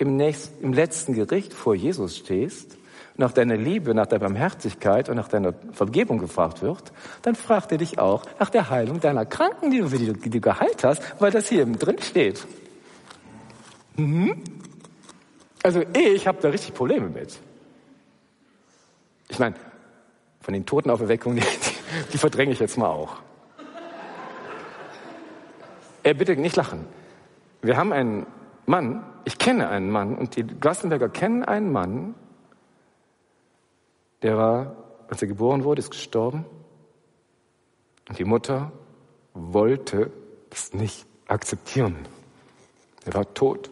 im, 0.00 0.16
nächsten, 0.16 0.64
im 0.64 0.72
letzten 0.72 1.12
Gericht 1.12 1.52
vor 1.52 1.74
Jesus 1.74 2.16
stehst, 2.16 2.78
nach 3.18 3.32
deiner 3.32 3.56
Liebe, 3.56 3.94
nach 3.94 4.06
deiner 4.06 4.20
Barmherzigkeit 4.20 5.10
und 5.10 5.16
nach 5.16 5.28
deiner 5.28 5.52
Vergebung 5.72 6.18
gefragt 6.18 6.62
wird, 6.62 6.90
dann 7.20 7.34
fragt 7.34 7.70
er 7.70 7.76
dich 7.76 7.98
auch 7.98 8.24
nach 8.38 8.48
der 8.48 8.70
Heilung 8.70 9.00
deiner 9.00 9.26
Kranken, 9.26 9.70
die 9.70 9.80
du, 9.80 9.88
die 9.88 10.30
du, 10.30 10.40
geheilt 10.40 10.84
hast, 10.84 11.02
weil 11.20 11.30
das 11.30 11.50
hier 11.50 11.66
drin 11.66 11.98
steht. 12.00 12.46
Mhm. 13.96 14.42
Also 15.62 15.82
ich 15.92 16.26
habe 16.26 16.38
da 16.40 16.48
richtig 16.48 16.72
Probleme 16.72 17.10
mit. 17.10 17.38
Ich 19.28 19.38
meine, 19.38 19.54
von 20.40 20.54
den 20.54 20.64
Totenauferweckungen, 20.64 21.40
die, 21.40 21.44
die, 21.44 22.12
die 22.12 22.18
verdränge 22.18 22.52
ich 22.52 22.58
jetzt 22.58 22.78
mal 22.78 22.88
auch. 22.88 23.16
Er 26.02 26.14
bitte 26.14 26.34
nicht 26.36 26.56
lachen. 26.56 26.86
Wir 27.60 27.76
haben 27.76 27.92
einen 27.92 28.24
Mann, 28.70 29.04
ich 29.24 29.36
kenne 29.36 29.68
einen 29.68 29.90
Mann 29.90 30.16
und 30.16 30.36
die 30.36 30.44
Glassenberger 30.44 31.08
kennen 31.08 31.44
einen 31.44 31.72
Mann, 31.72 32.14
der 34.22 34.36
war, 34.36 34.76
als 35.08 35.20
er 35.20 35.26
geboren 35.26 35.64
wurde, 35.64 35.80
ist 35.80 35.90
gestorben. 35.90 36.44
Und 38.08 38.16
die 38.16 38.24
Mutter 38.24 38.70
wollte 39.34 40.12
es 40.50 40.72
nicht 40.72 41.04
akzeptieren. 41.26 41.96
Er 43.04 43.14
war 43.14 43.34
tot. 43.34 43.70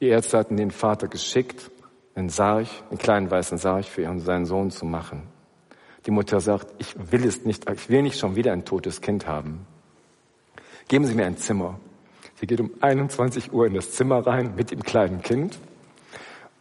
Die 0.00 0.06
Ärzte 0.06 0.38
hatten 0.38 0.56
den 0.56 0.70
Vater 0.70 1.08
geschickt, 1.08 1.68
einen 2.14 2.28
Sarg, 2.28 2.68
einen 2.88 2.98
kleinen 2.98 3.30
weißen 3.32 3.58
Sarg 3.58 3.84
für 3.84 4.02
ihren, 4.02 4.20
seinen 4.20 4.46
Sohn 4.46 4.70
zu 4.70 4.84
machen. 4.84 5.24
Die 6.06 6.12
Mutter 6.12 6.38
sagt, 6.38 6.68
ich 6.78 6.94
will 7.10 7.26
es 7.26 7.44
nicht, 7.44 7.68
ich 7.68 7.88
will 7.90 8.02
nicht 8.02 8.18
schon 8.18 8.36
wieder 8.36 8.52
ein 8.52 8.64
totes 8.64 9.00
Kind 9.00 9.26
haben. 9.26 9.66
Geben 10.86 11.04
Sie 11.04 11.14
mir 11.14 11.26
ein 11.26 11.36
Zimmer. 11.36 11.80
Sie 12.40 12.46
geht 12.46 12.60
um 12.60 12.70
21 12.80 13.52
Uhr 13.52 13.66
in 13.66 13.74
das 13.74 13.92
Zimmer 13.92 14.26
rein 14.26 14.54
mit 14.56 14.70
dem 14.70 14.82
kleinen 14.82 15.20
Kind 15.20 15.58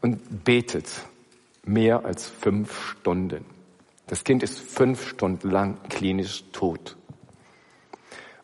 und 0.01 0.43
betet 0.43 0.89
mehr 1.63 2.03
als 2.03 2.27
fünf 2.27 2.91
Stunden. 2.91 3.45
Das 4.07 4.25
Kind 4.25 4.43
ist 4.43 4.59
fünf 4.59 5.07
Stunden 5.07 5.49
lang 5.49 5.77
klinisch 5.87 6.43
tot. 6.51 6.97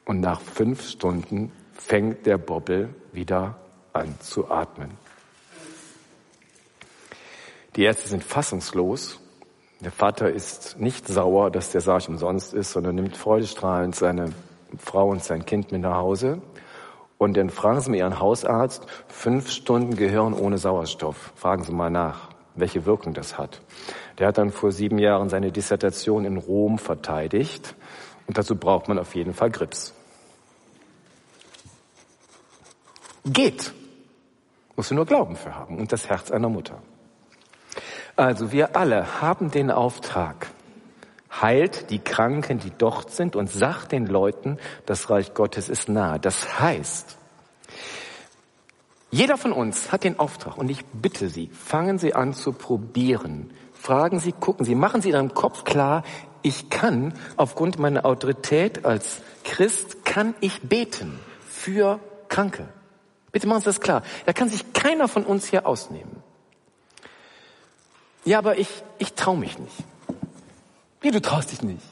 Und 0.06 0.22
nach 0.22 0.40
fünf 0.40 0.88
Stunden 0.88 1.52
fängt 1.74 2.26
der 2.26 2.38
Bobbel 2.38 2.96
wieder 3.12 3.60
an 3.92 4.16
zu 4.22 4.50
atmen. 4.50 4.92
Die 7.76 7.84
Ärzte 7.84 8.08
sind 8.08 8.24
fassungslos. 8.24 9.20
Der 9.82 9.92
Vater 9.92 10.32
ist 10.32 10.80
nicht 10.80 11.06
sauer, 11.06 11.52
dass 11.52 11.72
der 11.72 11.82
Sarg 11.82 12.08
umsonst 12.08 12.54
ist, 12.54 12.72
sondern 12.72 12.96
nimmt 12.96 13.18
freudestrahlend 13.18 13.94
seine 13.94 14.32
Frau 14.78 15.10
und 15.10 15.22
sein 15.22 15.46
Kind 15.46 15.74
mit 15.74 15.82
nach 15.82 15.98
Hause. 15.98 16.42
Und 17.18 17.38
dann 17.38 17.50
fragen 17.50 17.80
Sie 17.82 17.90
mal 17.92 17.98
Ihren 17.98 18.20
Hausarzt, 18.20 18.86
fünf 19.08 19.50
Stunden 19.50 19.96
Gehirn 19.96 20.34
ohne 20.34 20.58
Sauerstoff. 20.58 21.32
Fragen 21.36 21.64
Sie 21.64 21.72
mal 21.72 21.90
nach, 21.90 22.30
welche 22.56 22.86
Wirkung 22.86 23.14
das 23.14 23.38
hat. 23.38 23.62
Der 24.20 24.28
hat 24.28 24.38
dann 24.38 24.52
vor 24.52 24.72
sieben 24.72 24.98
Jahren 24.98 25.30
seine 25.30 25.52
Dissertation 25.52 26.26
in 26.26 26.38
Rom 26.38 26.78
verteidigt. 26.78 27.76
Und 28.28 28.38
dazu 28.38 28.56
braucht 28.56 28.88
man 28.88 29.00
auf 29.00 29.16
jeden 29.16 29.34
Fall 29.34 29.50
Grips. 29.50 29.94
Geht. 33.26 33.74
Musst 34.76 34.92
du 34.92 34.96
nur 34.96 35.06
Glauben 35.06 35.36
für 35.36 35.56
haben 35.56 35.78
und 35.78 35.92
das 35.92 36.10
Herz 36.10 36.32
einer 36.32 36.50
Mutter. 36.50 36.82
Also 38.16 38.52
wir 38.52 38.76
alle 38.76 39.22
haben 39.22 39.52
den 39.52 39.72
Auftrag, 39.72 40.48
heilt 41.42 41.90
die 41.90 42.00
Kranken, 42.00 42.60
die 42.60 42.72
dort 42.78 43.12
sind 43.12 43.36
und 43.36 43.50
sagt 43.50 43.92
den 43.92 44.08
Leuten, 44.08 44.58
das 44.86 45.10
Reich 45.10 45.34
Gottes 45.34 45.70
ist 45.70 45.90
nahe. 45.90 46.20
Das 46.20 46.60
heißt, 46.60 47.18
jeder 49.12 49.38
von 49.38 49.54
uns 49.54 49.92
hat 49.92 50.04
den 50.04 50.20
Auftrag 50.20 50.58
und 50.58 50.70
ich 50.70 50.86
bitte 50.86 51.30
Sie, 51.30 51.48
fangen 51.48 52.00
Sie 52.00 52.14
an 52.14 52.34
zu 52.34 52.52
probieren. 52.52 53.52
Fragen 53.74 54.20
Sie, 54.20 54.32
gucken 54.32 54.66
Sie, 54.66 54.76
machen 54.76 55.02
Sie 55.02 55.10
in 55.10 55.16
Ihrem 55.16 55.34
Kopf 55.34 55.64
klar, 55.64 56.04
ich 56.42 56.70
kann 56.70 57.14
aufgrund 57.38 57.80
meiner 57.80 58.06
Autorität 58.06 58.86
als 58.86 59.22
Christ, 59.44 60.06
kann 60.06 60.36
ich 60.42 60.62
beten 60.62 61.20
für 61.48 62.00
Kranke. 62.28 62.68
Bitte 63.32 63.48
machen 63.48 63.62
Sie 63.62 63.66
das 63.66 63.82
klar. 63.82 64.04
Da 64.26 64.34
kann 64.34 64.50
sich 64.50 64.74
keiner 64.74 65.08
von 65.08 65.24
uns 65.24 65.48
hier 65.48 65.66
ausnehmen. 65.66 66.24
Ja, 68.26 68.38
aber 68.38 68.58
ich, 68.58 68.70
ich 68.98 69.14
traue 69.14 69.38
mich 69.38 69.58
nicht. 69.60 69.76
Wie, 71.06 71.12
du 71.12 71.22
traust 71.22 71.52
dich 71.52 71.62
nicht? 71.62 71.86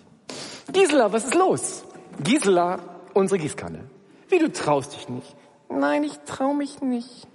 Gisela, 0.72 1.13
was 1.13 1.25
ist 1.25 1.36
los? 1.36 1.84
Gisela, 2.24 2.79
unsere 3.13 3.38
Gießkanne. 3.38 3.88
Wie, 4.27 4.39
du 4.39 4.51
traust 4.51 4.96
dich 4.96 5.08
nicht? 5.08 5.36
Nein, 5.70 6.03
ich 6.03 6.17
traue 6.22 6.55
mich 6.55 6.82
nicht. 6.82 7.27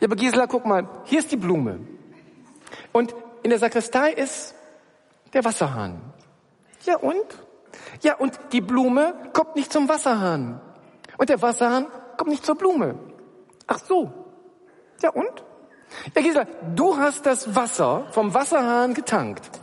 Ja, 0.00 0.06
aber 0.06 0.16
Gisela, 0.16 0.46
guck 0.46 0.64
mal, 0.64 0.88
hier 1.04 1.18
ist 1.18 1.30
die 1.30 1.36
Blume. 1.36 1.80
Und 2.90 3.14
in 3.42 3.50
der 3.50 3.58
Sakristei 3.58 4.12
ist 4.12 4.54
der 5.34 5.44
Wasserhahn. 5.44 6.00
Ja, 6.86 6.96
und? 6.96 7.26
Ja, 8.00 8.16
und 8.16 8.40
die 8.52 8.62
Blume 8.62 9.12
kommt 9.34 9.56
nicht 9.56 9.70
zum 9.70 9.90
Wasserhahn. 9.90 10.58
Und 11.18 11.28
der 11.28 11.42
Wasserhahn 11.42 11.86
kommt 12.16 12.30
nicht 12.30 12.46
zur 12.46 12.54
Blume. 12.54 12.94
Ach 13.66 13.78
so. 13.78 14.10
Ja, 15.02 15.10
und? 15.10 15.44
Ja, 16.16 16.22
Gisela, 16.22 16.46
du 16.74 16.96
hast 16.96 17.26
das 17.26 17.54
Wasser 17.54 18.06
vom 18.12 18.32
Wasserhahn 18.32 18.94
getankt. 18.94 19.61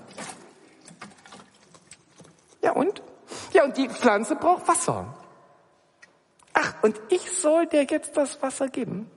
Ja 2.61 2.71
und? 2.73 3.01
Ja, 3.53 3.63
und 3.63 3.77
die 3.77 3.89
Pflanze 3.89 4.35
braucht 4.35 4.67
Wasser. 4.67 5.13
Ach, 6.53 6.73
und 6.81 6.99
ich 7.09 7.31
soll 7.31 7.67
dir 7.67 7.83
jetzt 7.83 8.17
das 8.17 8.41
Wasser 8.41 8.67
geben? 8.67 9.09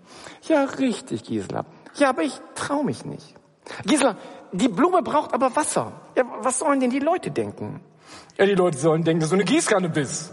Ja, 0.42 0.64
richtig, 0.64 1.24
Gisela. 1.24 1.64
Ja, 1.94 2.10
aber 2.10 2.22
ich 2.22 2.40
traue 2.54 2.84
mich 2.84 3.04
nicht. 3.04 3.34
Gisela, 3.84 4.16
die 4.52 4.68
Blume 4.68 5.02
braucht 5.02 5.32
aber 5.32 5.54
Wasser. 5.56 5.92
Ja, 6.16 6.24
was 6.40 6.58
sollen 6.58 6.80
denn 6.80 6.90
die 6.90 7.00
Leute 7.00 7.30
denken? 7.30 7.80
Ja, 8.36 8.46
die 8.46 8.54
Leute 8.54 8.78
sollen 8.78 9.02
denken, 9.02 9.20
dass 9.20 9.30
du 9.30 9.36
eine 9.36 9.44
Gießkanne 9.44 9.88
bist. 9.88 10.32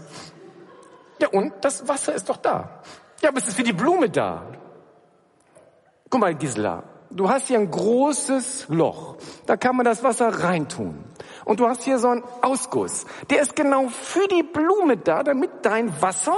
Ja, 1.20 1.28
und 1.28 1.52
das 1.62 1.86
Wasser 1.88 2.14
ist 2.14 2.28
doch 2.28 2.36
da. 2.36 2.82
Ja, 3.22 3.30
aber 3.30 3.38
es 3.38 3.48
ist 3.48 3.56
für 3.56 3.62
die 3.62 3.72
Blume 3.72 4.08
da. 4.08 4.46
Guck 6.08 6.20
mal, 6.20 6.34
Gisela, 6.34 6.82
du 7.10 7.28
hast 7.28 7.48
hier 7.48 7.58
ein 7.58 7.70
großes 7.70 8.66
Loch. 8.68 9.16
Da 9.46 9.56
kann 9.56 9.76
man 9.76 9.84
das 9.84 10.02
Wasser 10.02 10.28
reintun. 10.28 11.04
Und 11.44 11.60
du 11.60 11.66
hast 11.66 11.82
hier 11.82 11.98
so 11.98 12.08
einen 12.08 12.22
Ausguss. 12.42 13.06
Der 13.28 13.42
ist 13.42 13.56
genau 13.56 13.88
für 13.88 14.26
die 14.28 14.42
Blume 14.42 14.96
da, 14.96 15.22
damit 15.22 15.50
dein 15.62 16.00
Wasser 16.00 16.36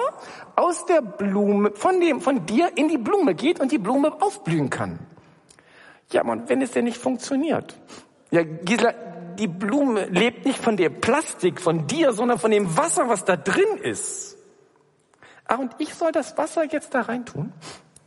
aus 0.57 0.87
der 0.87 1.03
Blume, 1.03 1.73
von 1.75 2.01
dem, 2.01 2.21
von 2.21 2.47
dir 2.47 2.71
in 2.77 2.89
die 2.89 2.99
Blume 2.99 3.35
geht 3.35 3.61
und 3.61 3.73
die 3.73 3.79
Blume 3.79 4.23
aufblühen 4.23 4.71
kann. 4.71 4.99
Ja, 6.13 6.25
man, 6.25 6.49
wenn 6.49 6.63
es 6.63 6.73
denn 6.73 6.85
nicht 6.85 6.99
funktioniert. 6.99 7.79
Ja, 8.31 8.43
Gisela, 8.43 8.95
die 9.39 9.49
Blume 9.49 10.07
lebt 10.07 10.45
nicht 10.45 10.59
von 10.59 10.77
der 10.77 10.91
Plastik, 10.91 11.61
von 11.61 11.87
dir, 11.87 12.13
sondern 12.13 12.39
von 12.39 12.51
dem 12.51 12.77
Wasser, 12.77 13.09
was 13.09 13.25
da 13.25 13.37
drin 13.37 13.79
ist. 13.83 14.37
Ah, 15.47 15.57
und 15.57 15.75
ich 15.79 15.95
soll 15.95 16.13
das 16.13 16.39
Wasser 16.39 16.65
jetzt 16.65 16.95
da 16.95 17.03
reintun? 17.03 17.53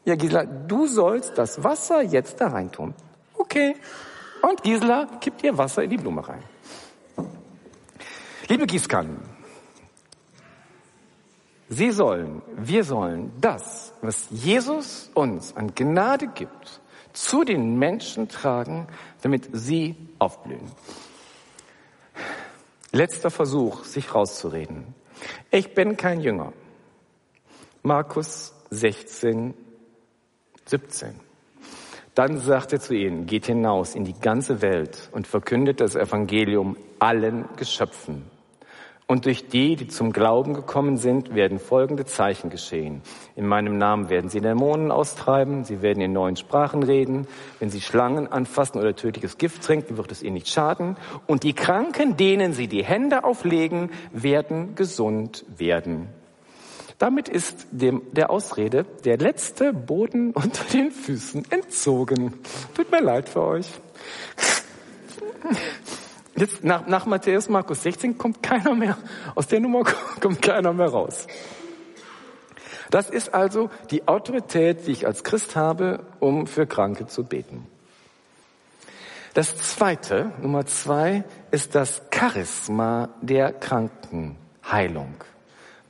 Ja, 0.06 0.16
Gisela, 0.16 0.46
du 0.46 0.88
sollst 0.88 1.38
das 1.38 1.64
Wasser 1.64 2.02
jetzt 2.02 2.40
da 2.40 2.48
reintun. 2.48 2.94
Okay. 3.34 3.76
Und 4.42 4.64
Gisela 4.64 5.08
kippt 5.20 5.44
ihr 5.44 5.58
Wasser 5.58 5.84
in 5.84 5.90
die 5.90 5.98
Blume 5.98 6.28
rein. 6.28 6.44
Liebe 8.48 8.68
Gießkannen, 8.68 9.36
Sie 11.68 11.92
sollen, 11.92 12.44
wir 12.56 12.84
sollen 12.84 13.32
das, 13.42 13.94
was 14.02 14.28
Jesus 14.30 15.10
uns 15.16 15.56
an 15.56 15.74
Gnade 15.74 16.28
gibt, 16.28 16.80
zu 17.12 17.44
den 17.44 17.80
Menschen 17.80 18.30
tragen, 18.30 18.88
damit 19.24 19.50
sie 19.52 19.96
aufblühen. 20.20 20.72
Letzter 22.92 23.32
Versuch, 23.32 23.84
sich 23.84 24.14
rauszureden. 24.14 24.94
Ich 25.50 25.74
bin 25.74 25.98
kein 25.98 26.22
Jünger. 26.22 26.54
Markus 27.82 28.54
16, 28.70 29.56
17. 30.66 31.16
Dann 32.16 32.40
sagt 32.40 32.74
er 32.74 32.80
zu 32.80 32.96
ihnen, 32.96 33.26
geht 33.26 33.46
hinaus 33.46 33.94
in 33.94 34.06
die 34.06 34.18
ganze 34.20 34.62
Welt 34.62 35.10
und 35.12 35.28
verkündet 35.28 35.82
das 35.82 35.96
Evangelium 35.96 36.78
allen 36.98 37.46
Geschöpfen. 37.58 38.24
Und 39.08 39.26
durch 39.26 39.48
die, 39.48 39.76
die 39.76 39.88
zum 39.88 40.14
Glauben 40.14 40.56
gekommen 40.56 40.98
sind, 40.98 41.36
werden 41.36 41.60
folgende 41.60 42.06
Zeichen 42.06 42.50
geschehen. 42.50 43.02
In 43.36 43.46
meinem 43.46 43.78
Namen 43.78 44.10
werden 44.10 44.32
sie 44.32 44.42
Dämonen 44.42 44.92
austreiben, 44.92 45.64
sie 45.64 45.84
werden 45.84 46.02
in 46.02 46.14
neuen 46.14 46.38
Sprachen 46.38 46.82
reden, 46.82 47.28
wenn 47.60 47.70
sie 47.70 47.82
Schlangen 47.82 48.32
anfassen 48.32 48.80
oder 48.80 48.96
tödliches 48.96 49.38
Gift 49.38 49.62
trinken, 49.62 49.98
wird 49.98 50.12
es 50.12 50.24
ihnen 50.24 50.34
nicht 50.34 50.48
schaden. 50.48 50.98
Und 51.28 51.44
die 51.44 51.54
Kranken, 51.54 52.18
denen 52.18 52.54
sie 52.54 52.68
die 52.68 52.84
Hände 52.84 53.24
auflegen, 53.24 53.92
werden 54.12 54.74
gesund 54.74 55.46
werden. 55.56 56.10
Damit 56.98 57.28
ist 57.28 57.68
dem, 57.72 58.02
der 58.12 58.30
Ausrede 58.30 58.86
der 59.04 59.18
letzte 59.18 59.74
Boden 59.74 60.32
unter 60.34 60.64
den 60.66 60.92
Füßen 60.92 61.52
entzogen. 61.52 62.34
Tut 62.74 62.92
mir 62.92 63.02
leid 63.02 63.30
für 63.30 63.42
euch. 63.42 63.68
Jetzt 66.36 66.64
nach, 66.64 66.86
nach 66.88 67.06
Matthäus, 67.06 67.48
Markus 67.48 67.84
16 67.84 68.18
kommt 68.18 68.44
keiner 68.44 68.76
mehr, 68.76 68.98
aus 69.36 69.48
der 69.48 69.60
Nummer 69.60 69.84
kommt 70.22 70.42
keiner 70.42 70.74
mehr 70.74 70.90
raus. 70.90 71.28
Das 72.90 73.10
ist 73.10 73.34
also 73.34 73.70
die 73.90 74.08
Autorität, 74.08 74.86
die 74.88 74.92
ich 74.92 75.08
als 75.08 75.24
Christ 75.24 75.56
habe, 75.56 76.06
um 76.20 76.48
für 76.48 76.68
Kranke 76.68 77.08
zu 77.08 77.24
beten. 77.24 77.68
Das 79.34 79.58
zweite, 79.58 80.32
Nummer 80.42 80.66
zwei, 80.66 81.26
ist 81.52 81.76
das 81.76 82.04
Charisma 82.10 83.10
der 83.22 83.52
Krankenheilung, 83.52 85.16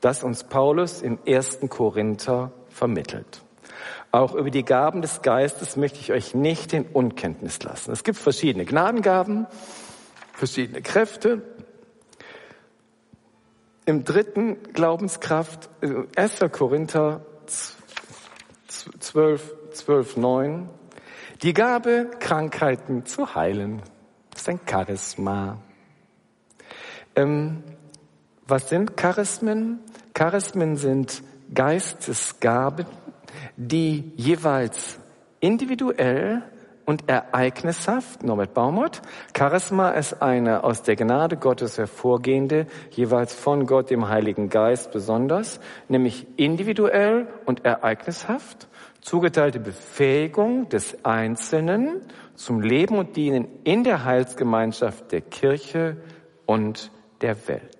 das 0.05 0.23
uns 0.23 0.43
Paulus 0.43 1.01
im 1.01 1.17
ersten 1.25 1.67
Korinther 1.67 2.51
vermittelt. 2.69 3.41
Auch 4.11 4.35
über 4.35 4.51
die 4.51 4.63
Gaben 4.63 5.01
des 5.01 5.23
Geistes 5.23 5.77
möchte 5.77 5.97
ich 5.99 6.11
euch 6.11 6.35
nicht 6.35 6.73
in 6.73 6.85
Unkenntnis 6.85 7.63
lassen. 7.63 7.91
Es 7.91 8.03
gibt 8.03 8.19
verschiedene 8.19 8.65
Gnadengaben, 8.65 9.47
verschiedene 10.33 10.83
Kräfte. 10.83 11.41
Im 13.87 14.03
dritten 14.03 14.61
Glaubenskraft, 14.73 15.71
1. 16.15 16.39
Äh, 16.39 16.49
Korinther 16.49 17.25
12, 18.99 19.55
12, 19.71 20.17
9, 20.17 20.69
die 21.41 21.55
Gabe, 21.55 22.11
Krankheiten 22.19 23.07
zu 23.07 23.33
heilen. 23.33 23.81
Das 24.29 24.41
ist 24.41 24.49
ein 24.49 24.59
Charisma. 24.69 25.57
Ähm, 27.15 27.63
was 28.45 28.69
sind 28.69 28.95
Charismen? 28.95 29.79
Charismen 30.17 30.77
sind 30.77 31.23
Geistesgaben, 31.53 32.85
die 33.57 34.13
jeweils 34.15 34.97
individuell 35.41 36.41
und 36.85 37.09
ereignishaft, 37.09 38.23
Norbert 38.23 38.53
Baumert. 38.53 39.01
Charisma 39.37 39.89
ist 39.89 40.21
eine 40.21 40.63
aus 40.63 40.83
der 40.83 40.95
Gnade 40.95 41.35
Gottes 41.35 41.77
hervorgehende, 41.77 42.65
jeweils 42.91 43.33
von 43.35 43.65
Gott, 43.65 43.89
dem 43.89 44.07
Heiligen 44.07 44.47
Geist 44.47 44.93
besonders, 44.93 45.59
nämlich 45.89 46.25
individuell 46.37 47.27
und 47.45 47.65
ereignishaft, 47.65 48.69
zugeteilte 49.01 49.59
Befähigung 49.59 50.69
des 50.69 51.03
Einzelnen 51.03 52.01
zum 52.35 52.61
Leben 52.61 52.97
und 52.97 53.17
Dienen 53.17 53.49
in 53.65 53.83
der 53.83 54.05
Heilsgemeinschaft 54.05 55.11
der 55.11 55.21
Kirche 55.21 55.97
und 56.45 56.89
der 57.19 57.49
Welt. 57.49 57.74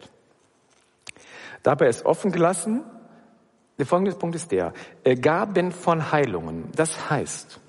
Dabei 1.65 1.87
ist 1.87 2.05
offen 2.05 2.31
gelassen, 2.31 2.83
der 3.79 3.87
folgende 3.87 4.15
Punkt 4.15 4.35
ist 4.35 4.51
der, 4.51 4.71
äh, 5.03 5.15
Gaben 5.15 5.71
von 5.71 6.11
Heilungen. 6.11 6.65
Das 6.75 7.09
heißt, 7.09 7.59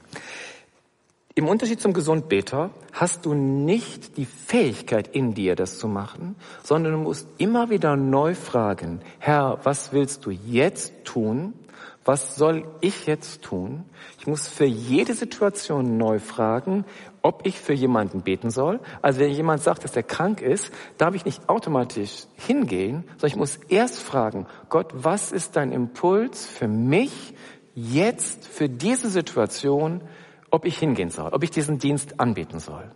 im 1.34 1.48
Unterschied 1.48 1.80
zum 1.80 1.94
Gesundbeter 1.94 2.70
hast 2.92 3.24
du 3.24 3.32
nicht 3.32 4.18
die 4.18 4.26
Fähigkeit 4.26 5.08
in 5.08 5.32
dir, 5.32 5.56
das 5.56 5.78
zu 5.78 5.88
machen, 5.88 6.36
sondern 6.62 6.92
du 6.92 6.98
musst 6.98 7.26
immer 7.38 7.70
wieder 7.70 7.96
neu 7.96 8.34
fragen, 8.34 9.00
Herr, 9.18 9.60
was 9.64 9.94
willst 9.94 10.26
du 10.26 10.30
jetzt 10.30 10.92
tun? 11.04 11.54
Was 12.04 12.36
soll 12.36 12.64
ich 12.80 13.06
jetzt 13.06 13.42
tun? 13.42 13.84
Ich 14.18 14.26
muss 14.26 14.46
für 14.46 14.64
jede 14.64 15.14
Situation 15.14 15.96
neu 15.96 16.18
fragen, 16.20 16.84
ob 17.20 17.44
ich 17.44 17.58
für 17.58 17.72
jemanden 17.72 18.22
beten 18.22 18.50
soll. 18.50 18.78
Also 19.02 19.20
wenn 19.20 19.32
jemand 19.32 19.62
sagt, 19.62 19.82
dass 19.82 19.96
er 19.96 20.04
krank 20.04 20.40
ist, 20.40 20.72
darf 20.98 21.14
ich 21.14 21.24
nicht 21.24 21.48
automatisch 21.48 22.26
hingehen, 22.36 23.04
sondern 23.12 23.30
ich 23.30 23.36
muss 23.36 23.56
erst 23.68 24.00
fragen, 24.00 24.46
Gott, 24.68 24.92
was 24.94 25.32
ist 25.32 25.56
dein 25.56 25.72
Impuls 25.72 26.46
für 26.46 26.68
mich 26.68 27.34
jetzt, 27.74 28.46
für 28.46 28.68
diese 28.68 29.10
Situation, 29.10 30.00
ob 30.50 30.64
ich 30.64 30.78
hingehen 30.78 31.10
soll, 31.10 31.32
ob 31.32 31.42
ich 31.42 31.50
diesen 31.50 31.78
Dienst 31.78 32.20
anbieten 32.20 32.60
soll. 32.60 32.90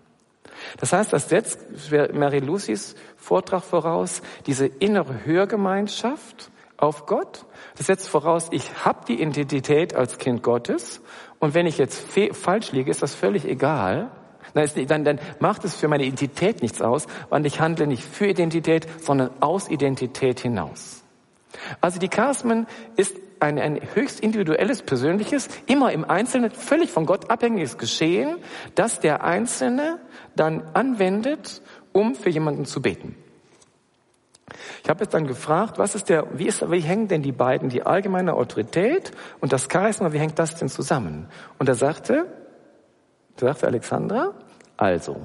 Das 0.78 0.92
heißt, 0.92 1.12
das 1.12 1.28
setzt 1.28 1.58
Mary 1.90 2.38
Lucys 2.38 2.94
Vortrag 3.16 3.62
voraus, 3.62 4.22
diese 4.46 4.66
innere 4.66 5.24
Hörgemeinschaft 5.24 6.50
auf 6.82 7.06
Gott. 7.06 7.46
Das 7.76 7.86
setzt 7.86 8.08
voraus, 8.08 8.48
ich 8.50 8.84
habe 8.84 9.04
die 9.06 9.20
Identität 9.20 9.94
als 9.94 10.18
Kind 10.18 10.42
Gottes 10.42 11.00
und 11.38 11.54
wenn 11.54 11.66
ich 11.66 11.78
jetzt 11.78 12.04
falsch 12.32 12.72
liege, 12.72 12.90
ist 12.90 13.02
das 13.02 13.14
völlig 13.14 13.44
egal. 13.44 14.10
Dann, 14.54 15.04
dann 15.04 15.20
macht 15.38 15.64
es 15.64 15.76
für 15.76 15.88
meine 15.88 16.04
Identität 16.04 16.60
nichts 16.62 16.82
aus, 16.82 17.06
weil 17.28 17.46
ich 17.46 17.60
handle 17.60 17.86
nicht 17.86 18.04
für 18.04 18.26
Identität, 18.26 18.86
sondern 19.00 19.30
aus 19.40 19.68
Identität 19.68 20.40
hinaus. 20.40 21.02
Also 21.80 21.98
die 21.98 22.08
Charismen 22.08 22.66
ist 22.96 23.16
ein, 23.40 23.58
ein 23.58 23.80
höchst 23.94 24.20
individuelles, 24.20 24.82
persönliches, 24.82 25.48
immer 25.66 25.92
im 25.92 26.04
Einzelnen 26.04 26.50
völlig 26.50 26.90
von 26.90 27.06
Gott 27.06 27.30
abhängiges 27.30 27.78
Geschehen, 27.78 28.36
das 28.74 29.00
der 29.00 29.24
Einzelne 29.24 29.98
dann 30.36 30.62
anwendet, 30.74 31.62
um 31.92 32.14
für 32.14 32.30
jemanden 32.30 32.66
zu 32.66 32.82
beten. 32.82 33.16
Ich 34.82 34.88
habe 34.90 35.04
jetzt 35.04 35.14
dann 35.14 35.26
gefragt, 35.26 35.78
was 35.78 35.94
ist 35.94 36.08
der, 36.08 36.26
wie, 36.32 36.46
ist, 36.46 36.70
wie 36.70 36.80
hängen 36.80 37.08
denn 37.08 37.22
die 37.22 37.32
beiden, 37.32 37.68
die 37.68 37.84
allgemeine 37.84 38.34
Autorität 38.34 39.12
und 39.40 39.52
das 39.52 39.68
Charisma, 39.70 40.12
wie 40.12 40.18
hängt 40.18 40.38
das 40.38 40.56
denn 40.56 40.68
zusammen? 40.68 41.28
Und 41.58 41.68
er 41.68 41.74
sagte, 41.74 42.26
sagte 43.36 43.66
Alexandra, 43.66 44.34
also, 44.76 45.20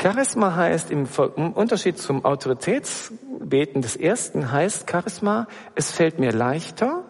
Charisma 0.00 0.56
heißt 0.56 0.90
im 0.90 1.06
Unterschied 1.54 1.98
zum 1.98 2.24
Autoritätsbeten 2.24 3.80
des 3.80 3.96
ersten 3.96 4.50
heißt 4.50 4.90
Charisma, 4.90 5.46
es 5.74 5.92
fällt 5.92 6.18
mir 6.18 6.32
leichter, 6.32 7.04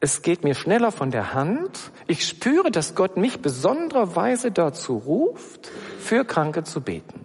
es 0.00 0.22
geht 0.22 0.44
mir 0.44 0.54
schneller 0.54 0.92
von 0.92 1.10
der 1.10 1.34
Hand. 1.34 1.90
Ich 2.06 2.26
spüre, 2.26 2.70
dass 2.70 2.94
Gott 2.94 3.16
mich 3.16 3.40
besondererweise 3.40 4.52
dazu 4.52 4.96
ruft, 4.96 5.70
für 5.98 6.24
Kranke 6.24 6.62
zu 6.62 6.80
beten. 6.80 7.24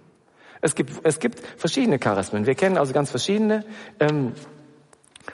Es 0.63 0.76
gibt, 0.76 1.06
es 1.06 1.19
gibt 1.19 1.41
verschiedene 1.58 1.99
Charismen. 2.02 2.45
Wir 2.45 2.56
kennen 2.56 2.78
also 2.78 2.93
ganz 2.93 3.10
verschiedene. 3.12 3.65
Ähm, 3.99 4.32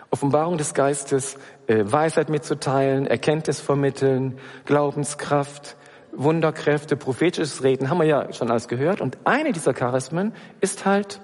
Offenbarung 0.10 0.58
des 0.58 0.74
Geistes, 0.74 1.38
äh, 1.68 1.84
Weisheit 1.86 2.30
mitzuteilen, 2.30 3.06
Erkenntnis 3.06 3.62
vermitteln, 3.62 4.40
Glaubenskraft, 4.66 5.78
Wunderkräfte, 6.14 6.98
prophetisches 6.98 7.64
Reden, 7.64 7.92
haben 7.92 8.00
wir 8.00 8.08
ja 8.08 8.34
schon 8.34 8.50
alles 8.50 8.68
gehört. 8.68 9.02
Und 9.02 9.20
eine 9.24 9.52
dieser 9.52 9.76
Charismen 9.76 10.34
ist 10.62 10.88
halt 10.88 11.22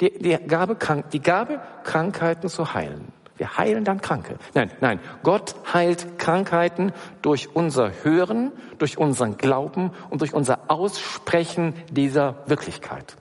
die, 0.00 0.18
die, 0.18 0.38
Gabe, 0.46 0.78
die 1.12 1.20
Gabe, 1.20 1.60
Krankheiten 1.84 2.48
zu 2.48 2.72
heilen. 2.72 3.12
Wir 3.36 3.58
heilen 3.58 3.84
dann 3.84 4.00
Kranke. 4.00 4.38
Nein, 4.54 4.70
nein, 4.80 4.98
Gott 5.22 5.56
heilt 5.74 6.18
Krankheiten 6.18 6.92
durch 7.20 7.54
unser 7.54 7.92
Hören, 8.02 8.52
durch 8.78 8.96
unseren 8.96 9.36
Glauben 9.36 9.90
und 10.08 10.22
durch 10.22 10.32
unser 10.32 10.70
Aussprechen 10.70 11.74
dieser 11.90 12.36
Wirklichkeit. 12.46 13.16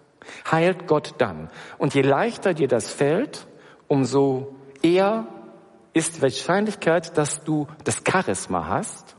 Heilt 0.52 0.88
Gott 0.88 1.16
dann. 1.18 1.50
Und 1.78 1.94
je 1.94 2.02
leichter 2.02 2.54
dir 2.54 2.68
das 2.68 2.90
fällt, 2.92 3.48
umso 3.88 4.56
eher 4.82 5.28
ist 5.94 6.22
Wahrscheinlichkeit, 6.22 7.18
dass 7.18 7.44
du 7.44 7.68
das 7.84 8.02
Charisma 8.08 8.68
hast. 8.68 9.16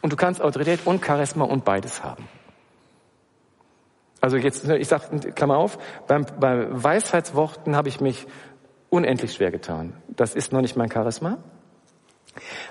Und 0.00 0.12
du 0.12 0.16
kannst 0.16 0.40
Autorität 0.40 0.80
und 0.84 1.04
Charisma 1.04 1.44
und 1.44 1.64
beides 1.64 2.02
haben. 2.02 2.28
Also 4.20 4.36
jetzt, 4.36 4.68
ich 4.68 4.88
sage, 4.88 5.32
Klammer 5.32 5.58
auf, 5.58 5.78
beim, 6.06 6.26
bei 6.40 6.66
Weisheitsworten 6.70 7.76
habe 7.76 7.88
ich 7.88 8.00
mich 8.00 8.26
unendlich 8.90 9.34
schwer 9.34 9.50
getan. 9.50 9.92
Das 10.08 10.34
ist 10.34 10.52
noch 10.52 10.60
nicht 10.60 10.76
mein 10.76 10.90
Charisma. 10.90 11.38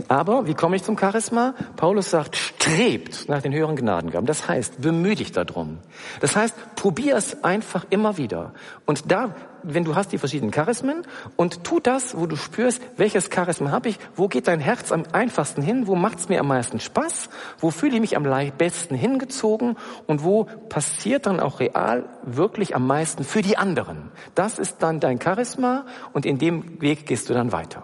Aber 0.07 0.47
wie 0.47 0.53
komme 0.53 0.75
ich 0.75 0.83
zum 0.83 0.97
Charisma? 0.97 1.53
Paulus 1.75 2.09
sagt, 2.09 2.46
strebt 2.57 3.29
nach 3.29 3.41
den 3.41 3.53
höheren 3.53 3.75
Gnadengaben. 3.75 4.25
Das 4.25 4.47
heißt, 4.47 4.81
bemühe 4.81 5.15
dich 5.15 5.31
darum. 5.31 5.77
Das 6.19 6.35
heißt, 6.35 6.75
probier 6.75 7.15
es 7.15 7.43
einfach 7.43 7.85
immer 7.89 8.17
wieder. 8.17 8.53
Und 8.85 9.11
da, 9.11 9.35
wenn 9.63 9.83
du 9.83 9.95
hast 9.95 10.11
die 10.11 10.17
verschiedenen 10.17 10.51
Charismen 10.51 11.03
und 11.35 11.63
tu 11.63 11.79
das, 11.79 12.17
wo 12.17 12.25
du 12.25 12.35
spürst, 12.35 12.81
welches 12.97 13.29
Charisma 13.33 13.71
habe 13.71 13.89
ich, 13.89 13.99
wo 14.15 14.27
geht 14.27 14.47
dein 14.47 14.59
Herz 14.59 14.91
am 14.91 15.03
einfachsten 15.11 15.61
hin, 15.61 15.87
wo 15.87 15.95
macht 15.95 16.19
es 16.19 16.29
mir 16.29 16.39
am 16.39 16.47
meisten 16.47 16.79
Spaß, 16.79 17.29
wo 17.59 17.71
fühle 17.71 17.95
ich 17.95 18.01
mich 18.01 18.17
am 18.17 18.27
besten 18.57 18.95
hingezogen 18.95 19.77
und 20.07 20.23
wo 20.23 20.45
passiert 20.69 21.25
dann 21.25 21.39
auch 21.39 21.59
real 21.59 22.09
wirklich 22.23 22.75
am 22.75 22.87
meisten 22.87 23.23
für 23.23 23.41
die 23.41 23.57
anderen. 23.57 24.11
Das 24.35 24.59
ist 24.59 24.77
dann 24.79 24.99
dein 24.99 25.21
Charisma 25.21 25.85
und 26.13 26.25
in 26.25 26.37
dem 26.37 26.81
Weg 26.81 27.05
gehst 27.05 27.29
du 27.29 27.33
dann 27.33 27.51
weiter. 27.51 27.83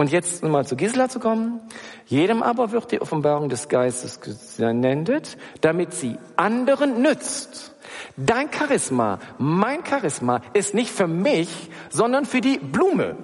Und 0.00 0.10
jetzt 0.10 0.42
nochmal 0.42 0.64
zu 0.64 0.76
Gisela 0.76 1.10
zu 1.10 1.20
kommen. 1.20 1.60
Jedem 2.06 2.42
aber 2.42 2.72
wird 2.72 2.90
die 2.90 3.02
Offenbarung 3.02 3.50
des 3.50 3.68
Geistes 3.68 4.22
gesendet, 4.22 5.36
damit 5.60 5.92
sie 5.92 6.16
anderen 6.36 7.02
nützt. 7.02 7.74
Dein 8.16 8.50
Charisma, 8.50 9.18
mein 9.36 9.84
Charisma 9.84 10.40
ist 10.54 10.72
nicht 10.72 10.90
für 10.90 11.06
mich, 11.06 11.68
sondern 11.90 12.24
für 12.24 12.40
die 12.40 12.56
Blume, 12.56 13.14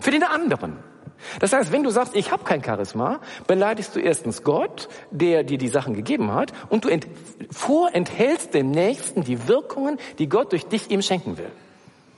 für 0.00 0.10
den 0.10 0.22
anderen. 0.22 0.76
Das 1.40 1.54
heißt, 1.54 1.72
wenn 1.72 1.82
du 1.82 1.88
sagst, 1.88 2.14
ich 2.14 2.30
habe 2.30 2.44
kein 2.44 2.62
Charisma, 2.62 3.20
beleidigst 3.46 3.96
du 3.96 3.98
erstens 3.98 4.42
Gott, 4.42 4.90
der 5.10 5.44
dir 5.44 5.56
die 5.56 5.68
Sachen 5.68 5.94
gegeben 5.94 6.34
hat, 6.34 6.52
und 6.68 6.84
du 6.84 6.90
ent 6.90 7.06
vorenthältst 7.50 8.52
dem 8.52 8.70
Nächsten 8.70 9.24
die 9.24 9.48
Wirkungen, 9.48 9.96
die 10.18 10.28
Gott 10.28 10.52
durch 10.52 10.66
dich 10.66 10.90
ihm 10.90 11.00
schenken 11.00 11.38
will. 11.38 11.50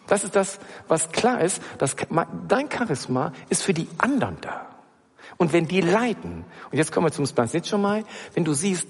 Das 0.07 0.25
ist 0.25 0.37
das, 0.37 0.59
was 0.88 1.11
klar 1.12 1.40
ist, 1.40 1.62
dass 1.79 1.97
dein 2.49 2.71
Charisma 2.71 3.33
ist 3.49 3.62
für 3.62 3.75
die 3.75 3.88
anderen 3.99 4.38
da. 4.40 4.67
Und 5.37 5.53
wenn 5.53 5.67
die 5.67 5.81
leiden, 5.81 6.45
und 6.71 6.79
jetzt 6.79 6.93
kommen 6.93 7.07
wir 7.07 7.12
zum 7.12 7.27
Spansitschomai, 7.27 8.05
wenn 8.35 8.45
du 8.45 8.53
siehst, 8.53 8.87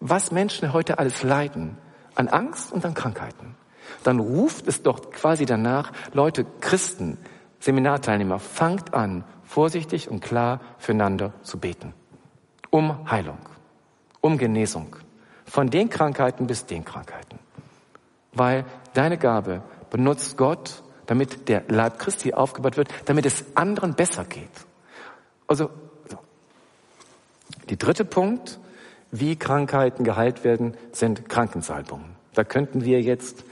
was 0.00 0.30
Menschen 0.32 0.72
heute 0.72 0.98
alles 0.98 1.22
leiden, 1.22 1.76
an 2.14 2.28
Angst 2.28 2.72
und 2.72 2.84
an 2.84 2.94
Krankheiten, 2.94 3.56
dann 4.02 4.20
ruft 4.20 4.68
es 4.68 4.82
doch 4.82 5.10
quasi 5.10 5.46
danach, 5.46 5.92
Leute, 6.12 6.46
Christen, 6.60 7.18
Seminarteilnehmer, 7.60 8.38
fangt 8.38 8.94
an, 8.94 9.24
vorsichtig 9.44 10.08
und 10.08 10.20
klar 10.20 10.60
füreinander 10.78 11.32
zu 11.42 11.58
beten. 11.58 11.94
Um 12.70 13.10
Heilung, 13.10 13.38
um 14.20 14.38
Genesung. 14.38 14.96
Von 15.44 15.68
den 15.68 15.90
Krankheiten 15.90 16.46
bis 16.46 16.64
den 16.66 16.84
Krankheiten. 16.84 17.38
Weil 18.32 18.64
deine 18.94 19.18
Gabe 19.18 19.62
benutzt 19.92 20.38
Gott, 20.38 20.82
damit 21.04 21.48
der 21.48 21.64
Leib 21.68 21.98
Christi 21.98 22.32
aufgebaut 22.32 22.78
wird, 22.78 22.88
damit 23.04 23.26
es 23.26 23.44
anderen 23.54 23.94
besser 23.94 24.24
geht. 24.24 24.48
Also, 25.46 25.68
so. 26.08 26.16
die 27.68 27.76
dritte 27.76 28.06
Punkt, 28.06 28.58
wie 29.10 29.36
Krankheiten 29.36 30.02
geheilt 30.02 30.44
werden, 30.44 30.74
sind 30.92 31.28
Krankensalbungen. 31.28 32.16
Da 32.32 32.42
könnten 32.42 32.86
wir 32.86 33.02
jetzt 33.02 33.44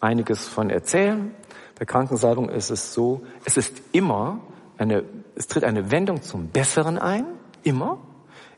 einiges 0.00 0.46
von 0.46 0.68
erzählen. 0.68 1.34
Bei 1.78 1.86
Krankensalbung 1.86 2.50
ist 2.50 2.68
es 2.68 2.92
so, 2.92 3.22
es 3.46 3.56
ist 3.56 3.80
immer 3.92 4.40
eine, 4.76 5.02
es 5.34 5.46
tritt 5.46 5.64
eine 5.64 5.90
Wendung 5.90 6.20
zum 6.20 6.48
Besseren 6.48 6.98
ein, 6.98 7.24
immer. 7.62 7.98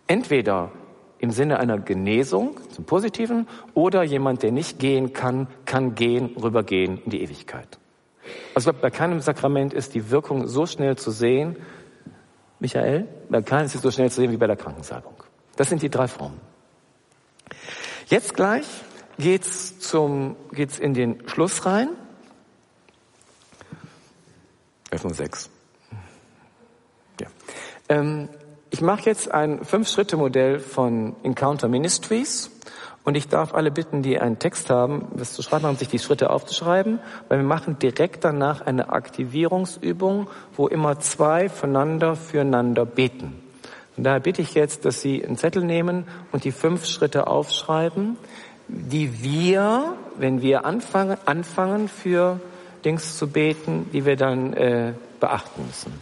Entweder 0.08 0.72
im 1.18 1.30
Sinne 1.30 1.58
einer 1.58 1.78
Genesung 1.78 2.60
zum 2.70 2.84
Positiven 2.84 3.48
oder 3.74 4.02
jemand, 4.02 4.42
der 4.42 4.52
nicht 4.52 4.78
gehen 4.78 5.12
kann, 5.12 5.48
kann 5.64 5.94
gehen, 5.94 6.36
rübergehen 6.36 7.02
in 7.04 7.10
die 7.10 7.22
Ewigkeit. 7.22 7.78
Also 8.54 8.72
bei 8.72 8.90
keinem 8.90 9.20
Sakrament 9.20 9.72
ist 9.72 9.94
die 9.94 10.10
Wirkung 10.10 10.46
so 10.46 10.66
schnell 10.66 10.96
zu 10.96 11.10
sehen, 11.10 11.56
Michael, 12.60 13.06
bei 13.28 13.42
keinem 13.42 13.66
ist 13.66 13.72
sie 13.72 13.78
so 13.78 13.90
schnell 13.90 14.10
zu 14.10 14.20
sehen 14.20 14.32
wie 14.32 14.36
bei 14.36 14.46
der 14.46 14.56
Krankensalbung. 14.56 15.14
Das 15.56 15.68
sind 15.68 15.82
die 15.82 15.90
drei 15.90 16.08
Formen. 16.08 16.40
Jetzt 18.06 18.34
gleich 18.34 18.66
geht's 19.18 19.78
zum, 19.78 20.36
geht's 20.52 20.78
in 20.78 20.94
den 20.94 21.28
Schluss 21.28 21.66
rein. 21.66 21.88
Öffnung 24.90 25.14
6. 25.14 25.50
Ja. 27.20 27.26
Ähm, 27.88 28.28
ich 28.70 28.80
mache 28.80 29.06
jetzt 29.06 29.32
ein 29.32 29.64
Fünf-Schritte-Modell 29.64 30.60
von 30.60 31.16
Encounter 31.22 31.68
Ministries 31.68 32.50
und 33.04 33.14
ich 33.14 33.28
darf 33.28 33.54
alle 33.54 33.70
bitten, 33.70 34.02
die 34.02 34.18
einen 34.20 34.38
Text 34.38 34.68
haben, 34.68 35.08
das 35.16 35.32
zu 35.32 35.42
schreiben 35.42 35.64
haben, 35.64 35.76
sich 35.76 35.88
die 35.88 35.98
Schritte 35.98 36.30
aufzuschreiben, 36.30 36.98
weil 37.28 37.38
wir 37.38 37.46
machen 37.46 37.78
direkt 37.78 38.24
danach 38.24 38.60
eine 38.60 38.90
Aktivierungsübung, 38.90 40.28
wo 40.54 40.68
immer 40.68 41.00
zwei 41.00 41.48
voneinander 41.48 42.16
füreinander 42.16 42.84
beten. 42.84 43.40
Und 43.96 44.04
daher 44.04 44.20
bitte 44.20 44.42
ich 44.42 44.54
jetzt, 44.54 44.84
dass 44.84 45.00
Sie 45.00 45.24
einen 45.24 45.38
Zettel 45.38 45.64
nehmen 45.64 46.06
und 46.32 46.44
die 46.44 46.52
fünf 46.52 46.84
Schritte 46.84 47.26
aufschreiben, 47.26 48.16
die 48.68 49.22
wir, 49.22 49.94
wenn 50.18 50.42
wir 50.42 50.66
anfangen, 50.66 51.16
anfangen 51.24 51.88
für 51.88 52.38
Dings 52.84 53.16
zu 53.16 53.28
beten, 53.28 53.88
die 53.92 54.04
wir 54.04 54.16
dann 54.16 54.52
äh, 54.52 54.92
beachten 55.18 55.66
müssen. 55.66 55.92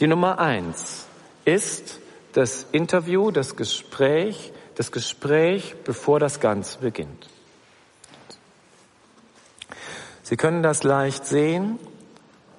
Die 0.00 0.08
Nummer 0.08 0.40
eins 0.40 1.03
ist 1.44 2.00
das 2.32 2.66
Interview, 2.72 3.30
das 3.30 3.56
Gespräch, 3.56 4.52
das 4.74 4.90
Gespräch, 4.90 5.74
bevor 5.84 6.18
das 6.18 6.40
Ganze 6.40 6.78
beginnt. 6.78 7.28
Sie 10.22 10.36
können 10.36 10.62
das 10.62 10.82
leicht 10.82 11.26
sehen. 11.26 11.78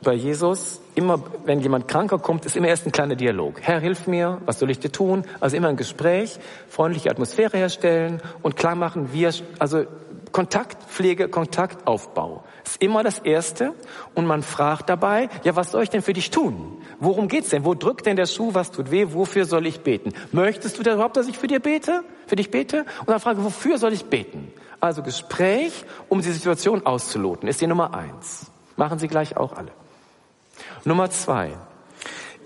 Bei 0.03 0.13
Jesus, 0.13 0.81
immer 0.93 1.19
wenn 1.45 1.61
jemand 1.61 1.87
kranker 1.87 2.19
kommt, 2.19 2.45
ist 2.45 2.55
immer 2.55 2.67
erst 2.67 2.85
ein 2.85 2.91
kleiner 2.91 3.15
Dialog. 3.15 3.59
Herr, 3.61 3.79
hilf 3.79 4.05
mir, 4.05 4.39
was 4.45 4.59
soll 4.59 4.69
ich 4.69 4.79
dir 4.79 4.91
tun? 4.91 5.25
Also 5.39 5.57
immer 5.57 5.69
ein 5.69 5.77
Gespräch, 5.77 6.37
freundliche 6.69 7.09
Atmosphäre 7.09 7.57
herstellen 7.57 8.21
und 8.43 8.55
klar 8.55 8.75
machen, 8.75 9.13
wir, 9.13 9.33
also 9.57 9.85
Kontaktpflege, 10.35 11.29
Kontaktaufbau 11.29 12.43
ist 12.65 12.81
immer 12.81 13.03
das 13.03 13.19
Erste. 13.19 13.73
Und 14.15 14.25
man 14.25 14.43
fragt 14.43 14.89
dabei, 14.89 15.29
ja, 15.45 15.55
was 15.55 15.71
soll 15.71 15.83
ich 15.83 15.89
denn 15.89 16.01
für 16.01 16.11
dich 16.11 16.29
tun? 16.29 16.77
Worum 16.99 17.29
geht's 17.29 17.51
denn? 17.51 17.63
Wo 17.63 17.73
drückt 17.73 18.05
denn 18.05 18.17
der 18.17 18.25
Schuh? 18.25 18.53
Was 18.53 18.69
tut 18.71 18.91
weh? 18.91 19.07
Wofür 19.13 19.45
soll 19.45 19.65
ich 19.65 19.79
beten? 19.79 20.11
Möchtest 20.33 20.77
du 20.77 20.83
denn 20.83 20.95
überhaupt, 20.95 21.15
dass 21.15 21.29
ich 21.29 21.37
für 21.37 21.47
dir 21.47 21.61
bete? 21.61 22.03
Für 22.27 22.35
dich 22.35 22.51
bete? 22.51 22.79
Und 22.99 23.11
dann 23.11 23.21
frage, 23.21 23.45
wofür 23.45 23.77
soll 23.77 23.93
ich 23.93 24.07
beten? 24.07 24.51
Also 24.81 25.03
Gespräch, 25.03 25.85
um 26.09 26.21
die 26.21 26.31
Situation 26.31 26.85
auszuloten, 26.85 27.47
ist 27.47 27.61
die 27.61 27.67
Nummer 27.67 27.93
eins. 27.93 28.51
Machen 28.75 28.99
Sie 28.99 29.07
gleich 29.07 29.37
auch 29.37 29.53
alle. 29.53 29.71
Nummer 30.83 31.09
zwei. 31.11 31.53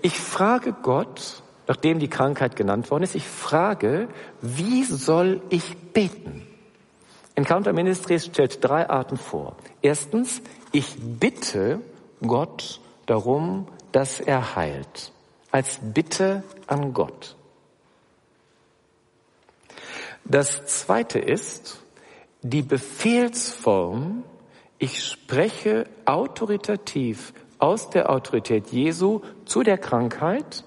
Ich 0.00 0.16
frage 0.16 0.76
Gott, 0.80 1.42
nachdem 1.66 1.98
die 1.98 2.06
Krankheit 2.08 2.54
genannt 2.54 2.88
worden 2.92 3.02
ist, 3.02 3.16
ich 3.16 3.26
frage, 3.26 4.06
wie 4.42 4.84
soll 4.84 5.42
ich 5.50 5.76
beten? 5.92 6.39
Encounter 7.34 7.72
Ministries 7.72 8.26
stellt 8.26 8.62
drei 8.62 8.88
Arten 8.88 9.16
vor. 9.16 9.56
Erstens, 9.82 10.42
ich 10.72 10.96
bitte 10.98 11.80
Gott 12.20 12.80
darum, 13.06 13.66
dass 13.92 14.20
er 14.20 14.56
heilt. 14.56 15.12
Als 15.50 15.80
Bitte 15.82 16.42
an 16.66 16.92
Gott. 16.92 17.36
Das 20.24 20.64
zweite 20.66 21.18
ist 21.18 21.82
die 22.42 22.62
Befehlsform, 22.62 24.22
ich 24.78 25.04
spreche 25.04 25.86
autoritativ 26.04 27.32
aus 27.58 27.90
der 27.90 28.10
Autorität 28.10 28.68
Jesu 28.68 29.20
zu 29.44 29.62
der 29.62 29.76
Krankheit, 29.76 30.64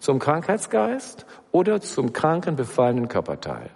zum 0.00 0.18
Krankheitsgeist 0.18 1.24
oder 1.50 1.80
zum 1.80 2.12
kranken 2.12 2.56
befallenen 2.56 3.08
Körperteil. 3.08 3.70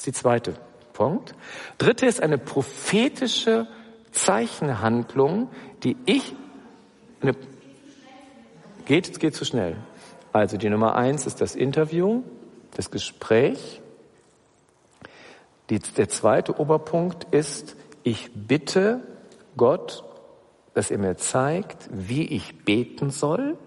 Das 0.00 0.06
ist 0.06 0.16
die 0.16 0.18
zweite 0.22 0.54
Punkt. 0.94 1.34
Dritte 1.76 2.06
ist 2.06 2.22
eine 2.22 2.38
prophetische 2.38 3.66
Zeichenhandlung, 4.12 5.50
die 5.82 5.94
ich 6.06 6.34
eine, 7.20 7.34
geht, 8.86 9.20
geht 9.20 9.34
zu 9.34 9.44
schnell. 9.44 9.76
Also 10.32 10.56
die 10.56 10.70
Nummer 10.70 10.96
eins 10.96 11.26
ist 11.26 11.42
das 11.42 11.54
Interview, 11.54 12.22
das 12.76 12.90
Gespräch. 12.90 13.82
Die, 15.68 15.80
der 15.80 16.08
zweite 16.08 16.58
Oberpunkt 16.58 17.24
ist, 17.34 17.76
ich 18.02 18.30
bitte 18.32 19.02
Gott, 19.58 20.02
dass 20.72 20.90
er 20.90 20.96
mir 20.96 21.18
zeigt, 21.18 21.90
wie 21.92 22.24
ich 22.24 22.64
beten 22.64 23.10
soll. 23.10 23.58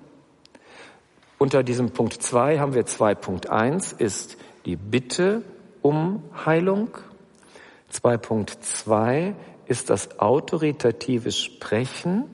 Unter 1.38 1.62
diesem 1.62 1.92
Punkt 1.92 2.24
2 2.24 2.58
haben 2.58 2.74
wir 2.74 2.88
2.1 2.88 4.00
ist 4.00 4.38
die 4.66 4.78
Bitte 4.78 5.44
um 5.84 6.24
Heilung. 6.46 6.90
2.2 7.92 9.36
ist 9.68 9.92
das 9.92 10.20
autoritative 10.20 11.32
Sprechen 11.32 12.26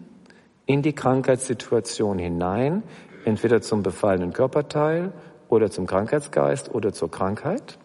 in 0.65 0.81
die 0.81 0.93
Krankheitssituation 0.93 2.17
hinein, 2.17 2.83
entweder 3.25 3.61
zum 3.61 3.83
befallenen 3.83 4.31
Körperteil 4.31 5.11
oder 5.49 5.69
zum 5.69 5.85
Krankheitsgeist 5.85 6.73
oder 6.73 6.93
zur 6.93 7.11
Krankheit. 7.11 7.77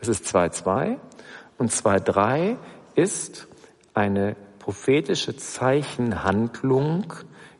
Das 0.00 0.08
ist 0.08 0.26
2.2. 0.26 0.98
Und 1.56 1.70
2.3 1.70 2.56
ist 2.94 3.48
eine 3.94 4.36
prophetische 4.58 5.36
Zeichenhandlung, 5.36 7.14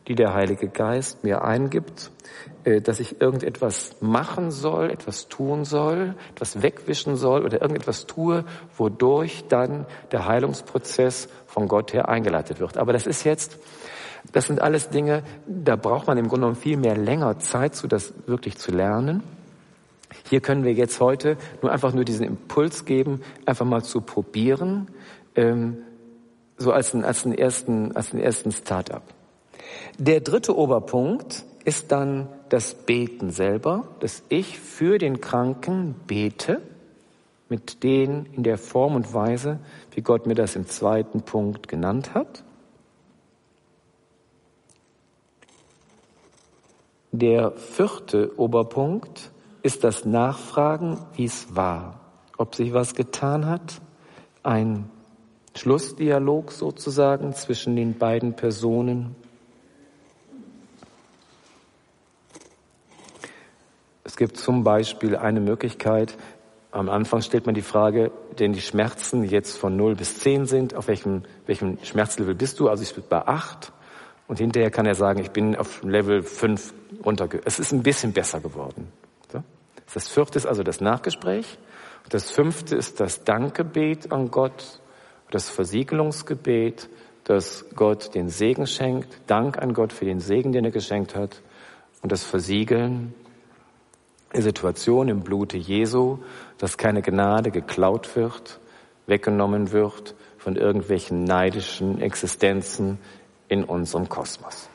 die 0.08 0.14
der 0.14 0.34
Heilige 0.34 0.68
Geist 0.68 1.24
mir 1.24 1.42
eingibt, 1.42 2.10
dass 2.66 2.98
ich 2.98 3.20
irgendetwas 3.20 3.92
machen 4.00 4.50
soll, 4.50 4.90
etwas 4.90 5.28
tun 5.28 5.64
soll, 5.64 6.16
etwas 6.34 6.62
wegwischen 6.62 7.14
soll 7.14 7.44
oder 7.44 7.62
irgendetwas 7.62 8.06
tue, 8.06 8.44
wodurch 8.76 9.44
dann 9.48 9.86
der 10.10 10.26
Heilungsprozess 10.26 11.28
von 11.46 11.68
Gott 11.68 11.92
her 11.92 12.08
eingeleitet 12.08 12.58
wird. 12.58 12.76
Aber 12.76 12.92
das 12.92 13.06
ist 13.06 13.22
jetzt, 13.22 13.56
das 14.32 14.46
sind 14.46 14.60
alles 14.60 14.90
Dinge, 14.90 15.22
da 15.46 15.76
braucht 15.76 16.08
man 16.08 16.18
im 16.18 16.26
Grunde 16.26 16.46
genommen 16.46 16.60
viel 16.60 16.76
mehr 16.76 16.96
länger 16.96 17.38
Zeit 17.38 17.76
zu, 17.76 17.86
das 17.86 18.12
wirklich 18.26 18.58
zu 18.58 18.72
lernen. 18.72 19.22
Hier 20.28 20.40
können 20.40 20.64
wir 20.64 20.72
jetzt 20.72 20.98
heute 20.98 21.36
nur 21.62 21.70
einfach 21.70 21.92
nur 21.92 22.04
diesen 22.04 22.26
Impuls 22.26 22.84
geben, 22.84 23.20
einfach 23.44 23.64
mal 23.64 23.84
zu 23.84 24.00
probieren, 24.00 24.88
ähm, 25.36 25.78
so 26.58 26.72
als 26.72 26.94
einen, 26.94 27.04
als 27.04 27.24
einen 27.24 27.38
ersten, 27.38 27.94
als 27.94 28.12
einen 28.12 28.22
ersten 28.22 28.50
Start-up. 28.50 29.02
Der 29.98 30.20
dritte 30.20 30.56
Oberpunkt 30.56 31.44
ist 31.64 31.92
dann 31.92 32.28
das 32.48 32.74
Beten 32.74 33.30
selber, 33.30 33.88
dass 34.00 34.22
ich 34.28 34.58
für 34.58 34.98
den 34.98 35.20
Kranken 35.20 35.94
bete, 36.06 36.62
mit 37.48 37.82
denen 37.82 38.26
in 38.32 38.42
der 38.42 38.58
Form 38.58 38.94
und 38.94 39.14
Weise, 39.14 39.60
wie 39.92 40.02
Gott 40.02 40.26
mir 40.26 40.34
das 40.34 40.56
im 40.56 40.66
zweiten 40.66 41.22
Punkt 41.22 41.68
genannt 41.68 42.14
hat. 42.14 42.44
Der 47.12 47.52
vierte 47.52 48.38
Oberpunkt 48.38 49.30
ist 49.62 49.84
das 49.84 50.04
Nachfragen, 50.04 50.98
wie 51.14 51.24
es 51.24 51.56
war, 51.56 52.00
ob 52.36 52.54
sich 52.54 52.72
was 52.72 52.94
getan 52.94 53.46
hat, 53.46 53.80
ein 54.42 54.90
Schlussdialog 55.56 56.52
sozusagen 56.52 57.32
zwischen 57.32 57.74
den 57.76 57.96
beiden 57.96 58.34
Personen. 58.34 59.16
Es 64.06 64.16
gibt 64.16 64.36
zum 64.36 64.62
Beispiel 64.62 65.16
eine 65.16 65.40
Möglichkeit, 65.40 66.16
am 66.70 66.88
Anfang 66.88 67.22
stellt 67.22 67.44
man 67.46 67.56
die 67.56 67.62
Frage, 67.62 68.12
denn 68.38 68.52
die 68.52 68.60
Schmerzen 68.60 69.24
jetzt 69.24 69.58
von 69.58 69.76
0 69.76 69.96
bis 69.96 70.20
10 70.20 70.46
sind, 70.46 70.76
auf 70.76 70.86
welchem, 70.86 71.24
welchem 71.46 71.78
Schmerzlevel 71.82 72.36
bist 72.36 72.60
du? 72.60 72.68
Also 72.68 72.84
ich 72.84 72.94
bin 72.94 73.02
bei 73.08 73.26
8. 73.26 73.72
Und 74.28 74.38
hinterher 74.38 74.70
kann 74.70 74.86
er 74.86 74.94
sagen, 74.94 75.18
ich 75.18 75.32
bin 75.32 75.56
auf 75.56 75.82
Level 75.82 76.22
5 76.22 76.72
runterge... 77.04 77.40
Es 77.44 77.58
ist 77.58 77.72
ein 77.72 77.82
bisschen 77.82 78.12
besser 78.12 78.38
geworden. 78.38 78.92
So? 79.32 79.42
Das 79.92 80.08
vierte 80.08 80.38
ist 80.38 80.46
also 80.46 80.62
das 80.62 80.80
Nachgespräch. 80.80 81.58
Das 82.08 82.30
fünfte 82.30 82.76
ist 82.76 83.00
das 83.00 83.24
Dankgebet 83.24 84.12
an 84.12 84.30
Gott, 84.30 84.80
das 85.32 85.50
Versiegelungsgebet, 85.50 86.88
dass 87.24 87.64
Gott 87.74 88.14
den 88.14 88.28
Segen 88.28 88.68
schenkt, 88.68 89.08
Dank 89.26 89.58
an 89.58 89.74
Gott 89.74 89.92
für 89.92 90.04
den 90.04 90.20
Segen, 90.20 90.52
den 90.52 90.64
er 90.64 90.70
geschenkt 90.70 91.16
hat, 91.16 91.42
und 92.02 92.12
das 92.12 92.22
Versiegeln 92.22 93.12
Situation 94.42 95.08
im 95.08 95.20
Blute 95.20 95.56
Jesu, 95.56 96.18
dass 96.58 96.78
keine 96.78 97.02
Gnade 97.02 97.50
geklaut 97.50 98.16
wird, 98.16 98.60
weggenommen 99.06 99.72
wird 99.72 100.14
von 100.38 100.56
irgendwelchen 100.56 101.24
neidischen 101.24 102.00
Existenzen 102.00 102.98
in 103.48 103.64
unserem 103.64 104.08
Kosmos. 104.08 104.68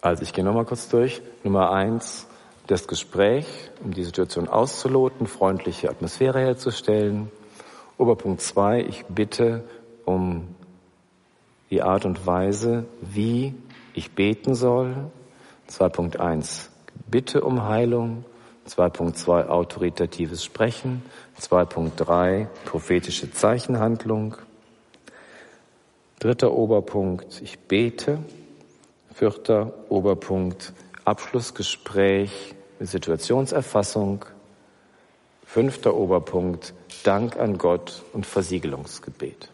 Also 0.00 0.24
ich 0.24 0.32
gehe 0.32 0.44
nochmal 0.44 0.64
kurz 0.64 0.88
durch. 0.88 1.22
Nummer 1.44 1.70
eins, 1.70 2.26
das 2.66 2.88
Gespräch, 2.88 3.46
um 3.84 3.92
die 3.92 4.02
Situation 4.02 4.48
auszuloten, 4.48 5.26
freundliche 5.26 5.88
Atmosphäre 5.88 6.40
herzustellen. 6.40 7.30
Oberpunkt 7.98 8.40
zwei, 8.40 8.80
ich 8.80 9.04
bitte 9.06 9.62
um 10.04 10.48
die 11.70 11.82
Art 11.82 12.04
und 12.04 12.26
Weise, 12.26 12.84
wie 13.00 13.54
ich 13.94 14.12
beten 14.12 14.54
soll. 14.54 14.94
2.1 15.70 16.68
Bitte 17.10 17.42
um 17.42 17.64
Heilung. 17.64 18.24
2.2 18.68 19.48
autoritatives 19.48 20.44
Sprechen. 20.44 21.02
2.3 21.40 22.46
prophetische 22.64 23.30
Zeichenhandlung. 23.32 24.36
Dritter 26.18 26.52
Oberpunkt, 26.52 27.42
ich 27.42 27.58
bete. 27.58 28.18
Vierter 29.12 29.72
Oberpunkt, 29.88 30.72
Abschlussgespräch 31.04 32.54
mit 32.78 32.88
Situationserfassung. 32.88 34.24
Fünfter 35.44 35.94
Oberpunkt, 35.94 36.72
Dank 37.04 37.36
an 37.36 37.58
Gott 37.58 38.02
und 38.12 38.24
Versiegelungsgebet. 38.24 39.50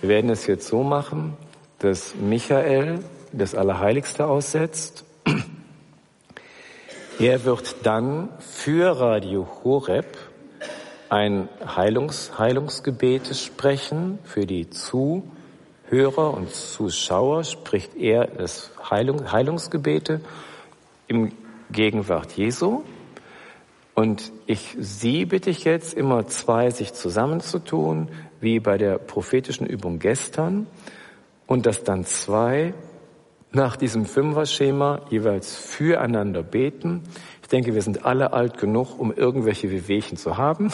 Wir 0.00 0.08
werden 0.08 0.30
es 0.30 0.46
jetzt 0.46 0.66
so 0.66 0.82
machen, 0.82 1.36
dass 1.78 2.14
Michael 2.14 2.98
das 3.32 3.54
Allerheiligste 3.54 4.26
aussetzt. 4.26 5.04
Er 7.18 7.44
wird 7.44 7.76
dann 7.84 8.30
für 8.38 8.98
Radio 8.98 9.46
Horeb 9.62 10.16
ein 11.08 11.48
Heilungs, 11.76 12.38
Heilungsgebet 12.38 13.36
sprechen 13.36 14.18
für 14.24 14.46
die 14.46 14.70
Zuhörer 14.70 15.22
Hörer 15.90 16.34
und 16.34 16.54
Zuschauer 16.54 17.42
spricht 17.42 17.96
er 17.96 18.28
das 18.28 18.70
Heilung, 18.88 19.32
Heilungsgebete 19.32 20.20
im 21.08 21.32
Gegenwart 21.72 22.30
Jesu. 22.32 22.82
Und 23.94 24.30
ich, 24.46 24.76
Sie 24.78 25.24
bitte 25.24 25.50
ich 25.50 25.64
jetzt 25.64 25.94
immer 25.94 26.28
zwei 26.28 26.70
sich 26.70 26.92
zusammenzutun, 26.92 28.08
wie 28.40 28.60
bei 28.60 28.78
der 28.78 28.98
prophetischen 28.98 29.66
Übung 29.66 29.98
gestern, 29.98 30.68
und 31.48 31.66
dass 31.66 31.82
dann 31.82 32.04
zwei 32.04 32.72
nach 33.52 33.76
diesem 33.76 34.04
Fünfer-Schema 34.04 35.02
jeweils 35.10 35.56
füreinander 35.56 36.42
beten. 36.42 37.02
Ich 37.42 37.48
denke, 37.48 37.74
wir 37.74 37.82
sind 37.82 38.04
alle 38.06 38.32
alt 38.32 38.58
genug, 38.58 38.98
um 38.98 39.12
irgendwelche 39.12 39.70
Wehwehchen 39.70 40.16
zu 40.16 40.36
haben. 40.36 40.72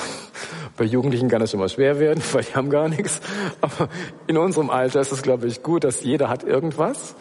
Bei 0.77 0.85
Jugendlichen 0.85 1.29
kann 1.29 1.41
es 1.41 1.51
schon 1.51 1.61
mal 1.61 1.71
schwer 1.71 1.99
werden, 1.99 2.23
weil 2.33 2.45
die 2.45 2.55
haben 2.55 2.69
gar 2.69 2.89
nichts. 2.89 3.21
Aber 3.63 3.89
in 4.27 4.37
unserem 4.37 4.69
Alter 4.69 5.01
ist 5.01 5.13
es, 5.13 5.23
glaube 5.23 5.47
ich, 5.47 5.63
gut, 5.63 5.85
dass 5.85 6.03
jeder 6.03 6.29
hat 6.29 6.45
irgendwas. 6.45 7.15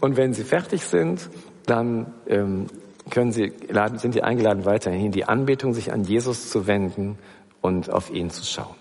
Und 0.00 0.16
wenn 0.16 0.32
sie 0.32 0.44
fertig 0.44 0.84
sind, 0.84 1.28
dann 1.66 2.14
ähm, 2.26 2.68
können 3.10 3.32
sie, 3.32 3.52
sind 3.96 4.12
sie 4.12 4.22
eingeladen, 4.22 4.64
weiterhin 4.64 5.12
die 5.12 5.26
Anbetung 5.26 5.74
sich 5.74 5.92
an 5.92 6.04
Jesus 6.04 6.48
zu 6.48 6.66
wenden 6.66 7.18
und 7.60 7.90
auf 7.90 8.10
ihn 8.10 8.30
zu 8.30 8.44
schauen. 8.44 8.76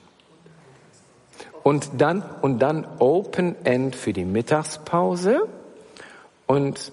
Und 1.63 1.89
dann, 1.99 2.23
und 2.41 2.59
dann 2.59 2.87
Open 2.99 3.55
End 3.65 3.95
für 3.95 4.13
die 4.13 4.25
Mittagspause. 4.25 5.47
Und 6.47 6.91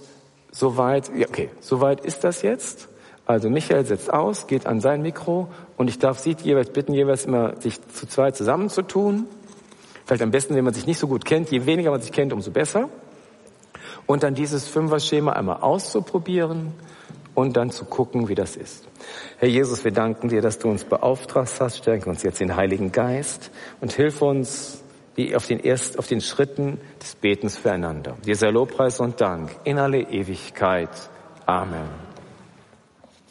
soweit, 0.51 1.11
okay, 1.29 1.51
soweit 1.61 2.05
ist 2.05 2.25
das 2.25 2.43
jetzt. 2.43 2.89
Also 3.27 3.51
Michael 3.51 3.85
setzt 3.85 4.13
aus, 4.13 4.47
geht 4.47 4.67
an 4.67 4.81
sein 4.81 5.03
Mikro 5.03 5.49
und 5.77 5.89
ich 5.89 5.99
darf 5.99 6.19
Sie 6.19 6.35
jeweils 6.43 6.71
bitten, 6.71 6.95
jeweils 6.95 7.27
immer 7.27 7.61
sich 7.61 7.79
zu 7.89 8.07
zweit 8.07 8.37
zusammenzutun. 8.37 9.27
Vielleicht 10.07 10.23
am 10.23 10.31
besten, 10.31 10.55
wenn 10.55 10.65
man 10.65 10.73
sich 10.73 10.87
nicht 10.87 10.99
so 10.99 11.07
gut 11.07 11.27
kennt. 11.27 11.51
Je 11.51 11.67
weniger 11.67 11.91
man 11.91 12.01
sich 12.01 12.13
kennt, 12.13 12.33
umso 12.33 12.51
besser. 12.51 12.89
Und 14.07 14.23
dann 14.23 14.35
dieses 14.35 14.67
Fünfer-Schema 14.67 15.35
einmal 15.35 15.59
auszuprobieren 15.61 16.73
und 17.35 17.59
dann 17.59 17.71
zu 17.71 17.85
gucken, 17.85 18.29
wie 18.29 18.35
das 18.35 18.57
ist. 18.57 18.89
Herr 19.37 19.49
Jesus, 19.49 19.85
wir 19.85 19.93
danken 19.93 20.31
dir, 20.31 20.41
dass 20.41 20.59
du 20.59 20.71
uns 20.71 20.85
beauftragt 20.85 21.61
hast. 21.61 21.77
Stärke 21.77 22.09
uns 22.09 22.23
jetzt 22.23 22.41
den 22.41 22.57
Heiligen 22.57 22.91
Geist 22.91 23.51
und 23.83 23.93
hilf 23.93 24.23
uns, 24.23 24.83
wie 25.19 25.35
auf 25.35 25.47
den, 25.49 25.59
erst, 25.59 25.99
auf 25.99 26.07
den 26.07 26.21
Schritten 26.21 26.79
des 27.03 27.17
Betens 27.17 27.59
füreinander. 27.59 28.17
Dieser 28.25 28.53
Lobpreis 28.53 29.01
und 29.01 29.21
Dank 29.21 29.51
in 29.65 29.79
alle 29.79 30.01
Ewigkeit. 30.01 30.91
Amen. 31.45 32.08